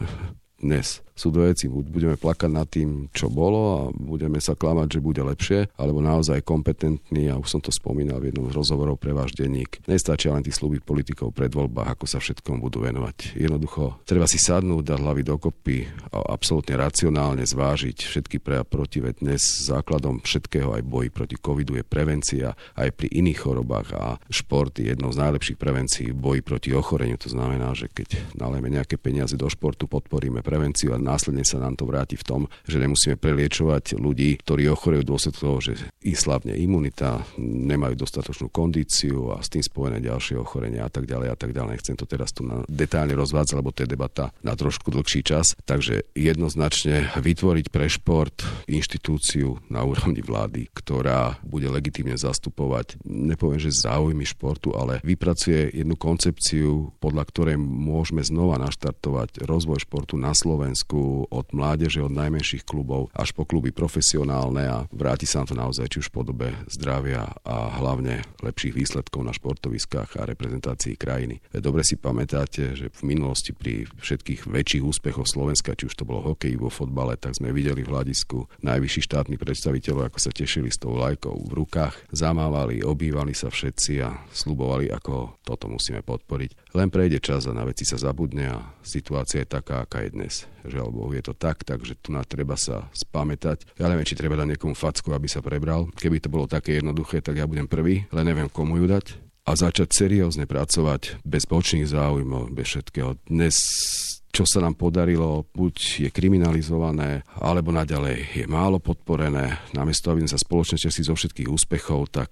dnes 0.64 1.04
sú 1.18 1.34
dve 1.34 1.50
veci. 1.50 1.66
Buď 1.66 1.84
budeme 1.90 2.16
plakať 2.16 2.50
nad 2.50 2.70
tým, 2.70 3.10
čo 3.10 3.26
bolo 3.26 3.60
a 3.74 3.80
budeme 3.90 4.38
sa 4.38 4.54
klamať, 4.54 4.98
že 4.98 5.00
bude 5.02 5.22
lepšie, 5.26 5.74
alebo 5.74 5.98
naozaj 5.98 6.46
kompetentný, 6.46 7.28
a 7.28 7.34
už 7.34 7.58
som 7.58 7.60
to 7.60 7.74
spomínal 7.74 8.22
v 8.22 8.30
jednom 8.30 8.46
z 8.46 8.54
rozhovorov 8.54 9.02
pre 9.02 9.10
váš 9.10 9.34
denník. 9.34 9.82
Nestačia 9.90 10.30
len 10.30 10.46
tí 10.46 10.54
slúbiť 10.54 10.86
politikov 10.86 11.34
pred 11.34 11.50
voľbách, 11.50 11.98
ako 11.98 12.04
sa 12.06 12.22
všetkom 12.22 12.62
budú 12.62 12.86
venovať. 12.86 13.34
Jednoducho, 13.34 13.98
treba 14.06 14.30
si 14.30 14.38
sadnúť, 14.38 14.94
dať 14.94 14.98
hlavy 15.02 15.22
dokopy 15.26 15.76
a 16.14 16.30
absolútne 16.30 16.78
racionálne 16.78 17.42
zvážiť 17.42 17.98
všetky 18.06 18.38
pre 18.38 18.60
a 18.60 18.64
proti, 18.64 19.02
veď 19.02 19.24
dnes 19.24 19.42
základom 19.66 20.22
všetkého 20.22 20.74
aj 20.74 20.82
boji 20.86 21.08
proti 21.10 21.36
covidu 21.38 21.78
je 21.78 21.84
prevencia 21.86 22.54
aj 22.76 22.94
pri 22.94 23.08
iných 23.10 23.38
chorobách 23.40 23.88
a 23.94 24.04
šport 24.28 24.74
je 24.76 24.90
jednou 24.92 25.10
z 25.14 25.20
najlepších 25.22 25.58
prevencií 25.58 26.10
boji 26.14 26.42
proti 26.42 26.70
ochoreniu. 26.74 27.16
To 27.22 27.30
znamená, 27.32 27.74
že 27.74 27.90
keď 27.90 28.36
nalejeme 28.38 28.70
nejaké 28.70 29.00
peniaze 29.00 29.34
do 29.34 29.48
športu, 29.48 29.88
podporíme 29.88 30.44
prevenciu 30.44 30.94
a 30.94 31.00
následne 31.08 31.48
sa 31.48 31.56
nám 31.56 31.80
to 31.80 31.88
vráti 31.88 32.20
v 32.20 32.26
tom, 32.28 32.42
že 32.68 32.76
nemusíme 32.76 33.16
preliečovať 33.16 33.96
ľudí, 33.96 34.36
ktorí 34.44 34.68
ochorejú 34.68 35.02
dôsledku 35.08 35.40
toho, 35.40 35.58
že 35.64 35.72
ich 36.04 36.20
slabne 36.20 36.52
imunita, 36.52 37.24
nemajú 37.40 37.96
dostatočnú 37.96 38.52
kondíciu 38.52 39.32
a 39.32 39.40
s 39.40 39.48
tým 39.48 39.64
spojené 39.64 40.04
ďalšie 40.04 40.36
ochorenia 40.36 40.84
a 40.84 40.90
tak 40.92 41.08
ďalej 41.08 41.28
a 41.32 41.36
tak 41.38 41.56
ďalej. 41.56 41.80
Nechcem 41.80 41.96
to 41.96 42.04
teraz 42.04 42.36
tu 42.36 42.44
na 42.44 42.66
detálne 42.68 43.16
rozvádzať, 43.16 43.54
lebo 43.56 43.72
to 43.72 43.86
je 43.86 43.92
debata 43.94 44.34
na 44.44 44.52
trošku 44.52 44.92
dlhší 44.92 45.24
čas. 45.24 45.56
Takže 45.64 46.10
jednoznačne 46.12 47.14
vytvoriť 47.16 47.66
pre 47.72 47.86
šport 47.86 48.44
inštitúciu 48.66 49.62
na 49.72 49.86
úrovni 49.86 50.20
vlády, 50.20 50.68
ktorá 50.74 51.38
bude 51.46 51.70
legitimne 51.70 52.18
zastupovať, 52.18 52.98
nepoviem, 53.06 53.62
že 53.62 53.72
záujmy 53.72 54.26
športu, 54.26 54.74
ale 54.74 54.98
vypracuje 55.06 55.70
jednu 55.72 55.94
koncepciu, 55.94 56.90
podľa 56.98 57.24
ktorej 57.30 57.56
môžeme 57.60 58.20
znova 58.26 58.58
naštartovať 58.58 59.46
rozvoj 59.46 59.86
športu 59.86 60.18
na 60.18 60.34
Slovensku, 60.34 60.97
Slovensku 60.98 61.30
od 61.30 61.46
mládeže, 61.54 62.02
od 62.02 62.10
najmenších 62.10 62.66
klubov 62.66 63.14
až 63.14 63.30
po 63.30 63.46
kluby 63.46 63.70
profesionálne 63.70 64.64
a 64.66 64.78
vráti 64.90 65.28
sa 65.28 65.40
nám 65.40 65.48
to 65.48 65.54
naozaj 65.54 65.86
či 65.86 66.02
už 66.02 66.10
v 66.10 66.16
podobe 66.18 66.48
zdravia 66.66 67.30
a 67.46 67.78
hlavne 67.78 68.26
lepších 68.42 68.74
výsledkov 68.74 69.22
na 69.22 69.30
športoviskách 69.30 70.18
a 70.18 70.26
reprezentácii 70.26 70.98
krajiny. 70.98 71.38
Dobre 71.54 71.86
si 71.86 71.94
pamätáte, 71.94 72.74
že 72.74 72.90
v 72.90 73.14
minulosti 73.14 73.54
pri 73.54 73.86
všetkých 73.86 74.50
väčších 74.50 74.82
úspechoch 74.82 75.28
Slovenska, 75.28 75.78
či 75.78 75.86
už 75.86 75.94
to 75.94 76.08
bolo 76.08 76.34
hokej 76.34 76.58
vo 76.58 76.72
fotbale, 76.72 77.14
tak 77.14 77.38
sme 77.38 77.54
videli 77.54 77.86
v 77.86 77.92
hľadisku 77.94 78.48
najvyšší 78.64 79.00
štátni 79.06 79.36
predstaviteľov, 79.38 80.10
ako 80.10 80.18
sa 80.18 80.34
tešili 80.34 80.72
s 80.72 80.82
tou 80.82 80.98
lajkou 80.98 81.36
v 81.46 81.52
rukách, 81.54 82.10
zamávali, 82.10 82.82
obývali 82.82 83.36
sa 83.36 83.52
všetci 83.52 83.92
a 84.02 84.18
slubovali, 84.34 84.90
ako 84.90 85.38
toto 85.46 85.70
musíme 85.70 86.02
podporiť. 86.02 86.74
Len 86.74 86.88
prejde 86.90 87.22
čas 87.22 87.46
a 87.46 87.54
na 87.54 87.62
veci 87.68 87.86
sa 87.86 88.00
zabudne 88.00 88.44
a 88.50 88.58
situácia 88.82 89.44
je 89.44 89.52
taká, 89.52 89.84
aká 89.84 90.02
je 90.08 90.10
dnes. 90.16 90.34
Žiaľ 90.68 90.87
Bohu 90.90 91.12
je 91.14 91.24
to 91.24 91.34
tak, 91.36 91.62
takže 91.64 91.98
tu 92.00 92.10
na 92.10 92.24
treba 92.24 92.58
sa 92.58 92.88
spamätať. 92.92 93.78
Ja 93.78 93.88
neviem, 93.88 94.06
či 94.06 94.18
treba 94.18 94.36
dať 94.36 94.56
niekomu 94.56 94.74
facku, 94.74 95.12
aby 95.14 95.28
sa 95.30 95.44
prebral. 95.44 95.88
Keby 95.94 96.22
to 96.22 96.32
bolo 96.32 96.50
také 96.50 96.80
jednoduché, 96.80 97.20
tak 97.24 97.38
ja 97.38 97.48
budem 97.48 97.70
prvý, 97.70 98.08
len 98.10 98.24
neviem 98.26 98.50
komu 98.50 98.80
ju 98.80 98.86
dať 98.88 99.28
a 99.48 99.56
začať 99.56 99.88
seriózne 99.96 100.44
pracovať 100.44 101.24
bez 101.24 101.48
bočných 101.48 101.88
záujmov, 101.88 102.52
bez 102.52 102.68
všetkého. 102.68 103.16
Dnes 103.24 103.56
čo 104.28 104.44
sa 104.44 104.60
nám 104.60 104.76
podarilo, 104.76 105.48
buď 105.56 106.06
je 106.06 106.10
kriminalizované, 106.12 107.24
alebo 107.40 107.72
naďalej 107.72 108.38
je 108.38 108.46
málo 108.46 108.76
podporené. 108.78 109.56
Namiesto, 109.72 110.12
aby 110.12 110.22
sme 110.22 110.30
sa 110.36 110.38
spoločne 110.38 110.76
si 110.78 111.02
zo 111.02 111.16
všetkých 111.16 111.48
úspechov, 111.48 112.12
tak 112.12 112.30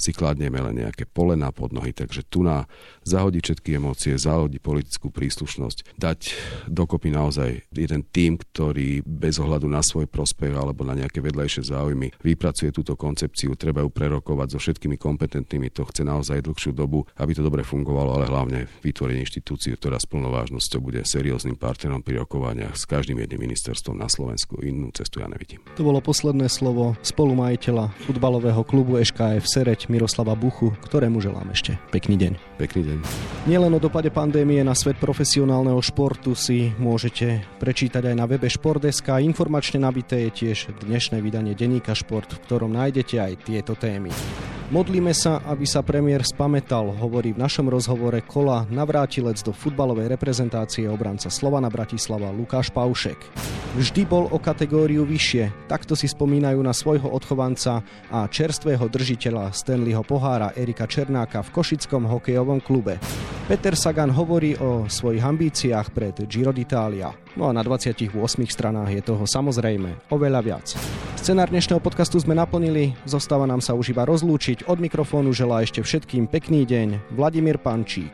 si 0.00 0.16
kladneme 0.16 0.56
len 0.56 0.80
nejaké 0.82 1.04
polena 1.04 1.52
pod 1.52 1.76
nohy. 1.76 1.92
Takže 1.92 2.24
tu 2.26 2.40
na 2.40 2.64
zahodiť 3.04 3.42
všetky 3.44 3.76
emócie, 3.76 4.16
zahodiť 4.16 4.60
politickú 4.64 5.12
príslušnosť, 5.12 6.00
dať 6.00 6.20
dokopy 6.72 7.12
naozaj 7.12 7.68
jeden 7.70 8.02
tým, 8.08 8.40
ktorý 8.40 9.04
bez 9.04 9.36
ohľadu 9.36 9.68
na 9.68 9.84
svoj 9.84 10.08
prospech 10.08 10.56
alebo 10.56 10.82
na 10.88 10.96
nejaké 10.96 11.20
vedľajšie 11.20 11.68
záujmy 11.68 12.16
vypracuje 12.24 12.72
túto 12.72 12.96
koncepciu, 12.96 13.52
treba 13.58 13.84
ju 13.84 13.90
prerokovať 13.92 14.56
so 14.56 14.58
všetkými 14.58 14.96
kompetentnými, 14.96 15.68
to 15.68 15.84
chce 15.84 16.06
naozaj 16.06 16.40
dlhšiu 16.40 16.72
dobu, 16.72 17.04
aby 17.20 17.36
to 17.36 17.44
dobre 17.44 17.60
fungovalo, 17.60 18.16
ale 18.16 18.30
hlavne 18.30 18.70
vytvoriť 18.80 19.16
inštitúciu, 19.20 19.76
ktorá 19.76 20.00
s 20.00 20.08
plnou 20.08 20.32
vážnosťou 20.32 20.80
bude 20.80 21.04
serióznym 21.04 21.58
partnerom 21.58 22.00
pri 22.00 22.24
rokovaniach 22.24 22.78
s 22.78 22.88
každým 22.88 23.20
jedným 23.20 23.50
ministerstvom 23.50 23.98
na 23.98 24.08
Slovensku. 24.08 24.62
Inú 24.62 24.94
cestu 24.94 25.20
ja 25.20 25.28
nevidím. 25.28 25.60
To 25.76 25.84
bolo 25.84 25.98
posledné 26.00 26.46
slovo 26.46 26.94
spolumajiteľa 27.02 27.92
futbalového 28.06 28.62
klubu 28.62 28.96
SKF 29.02 29.44
Sereď 29.44 29.89
Miroslava 29.90 30.38
Buchu, 30.38 30.70
ktorému 30.86 31.18
želám 31.18 31.50
ešte 31.50 31.74
pekný 31.90 32.14
deň. 32.14 32.32
Pekný 32.56 32.86
deň. 32.86 32.98
Nielen 33.50 33.74
o 33.74 33.82
dopade 33.82 34.14
pandémie 34.14 34.62
na 34.62 34.78
svet 34.78 34.96
profesionálneho 35.02 35.82
športu 35.82 36.38
si 36.38 36.70
môžete 36.78 37.42
prečítať 37.58 38.06
aj 38.06 38.14
na 38.14 38.30
webe 38.30 38.46
Športdeska. 38.46 39.18
Informačne 39.18 39.82
nabité 39.82 40.30
je 40.30 40.46
tiež 40.46 40.70
dnešné 40.86 41.18
vydanie 41.18 41.58
denníka 41.58 41.92
Šport, 41.98 42.30
v 42.30 42.42
ktorom 42.46 42.70
nájdete 42.70 43.18
aj 43.18 43.32
tieto 43.42 43.74
témy. 43.74 44.14
Modlíme 44.70 45.10
sa, 45.10 45.42
aby 45.50 45.66
sa 45.66 45.82
premiér 45.82 46.22
spametal, 46.22 46.94
hovorí 46.94 47.34
v 47.34 47.42
našom 47.42 47.66
rozhovore 47.66 48.22
kola 48.22 48.70
navrátilec 48.70 49.42
do 49.42 49.50
futbalovej 49.50 50.06
reprezentácie 50.14 50.86
obranca 50.86 51.26
Slovana 51.26 51.66
Bratislava 51.66 52.30
Lukáš 52.30 52.70
Paušek. 52.70 53.18
Vždy 53.74 54.06
bol 54.06 54.30
o 54.30 54.38
kategóriu 54.38 55.02
vyššie, 55.02 55.66
takto 55.66 55.98
si 55.98 56.06
spomínajú 56.06 56.62
na 56.62 56.70
svojho 56.70 57.10
odchovanca 57.10 57.82
a 58.14 58.30
čerstvého 58.30 58.86
držiteľa 58.86 59.50
Stanleyho 59.80 60.04
pohára 60.04 60.52
Erika 60.60 60.84
Černáka 60.84 61.40
v 61.40 61.56
Košickom 61.56 62.04
hokejovom 62.04 62.60
klube. 62.60 63.00
Peter 63.48 63.72
Sagan 63.72 64.12
hovorí 64.12 64.52
o 64.60 64.84
svojich 64.84 65.24
ambíciách 65.24 65.88
pred 65.96 66.12
Giro 66.28 66.52
d'Italia. 66.52 67.08
No 67.40 67.48
a 67.48 67.56
na 67.56 67.64
28 67.64 68.12
stranách 68.44 68.92
je 68.92 69.00
toho 69.00 69.24
samozrejme 69.24 70.12
oveľa 70.12 70.40
viac. 70.44 70.76
Scenár 71.16 71.48
dnešného 71.48 71.80
podcastu 71.80 72.20
sme 72.20 72.36
naplnili, 72.36 72.92
zostáva 73.08 73.48
nám 73.48 73.64
sa 73.64 73.72
už 73.72 73.96
iba 73.96 74.04
rozlúčiť. 74.04 74.68
Od 74.68 74.76
mikrofónu 74.76 75.32
želá 75.32 75.64
ešte 75.64 75.80
všetkým 75.80 76.28
pekný 76.28 76.68
deň 76.68 77.16
Vladimír 77.16 77.56
Pančík. 77.56 78.12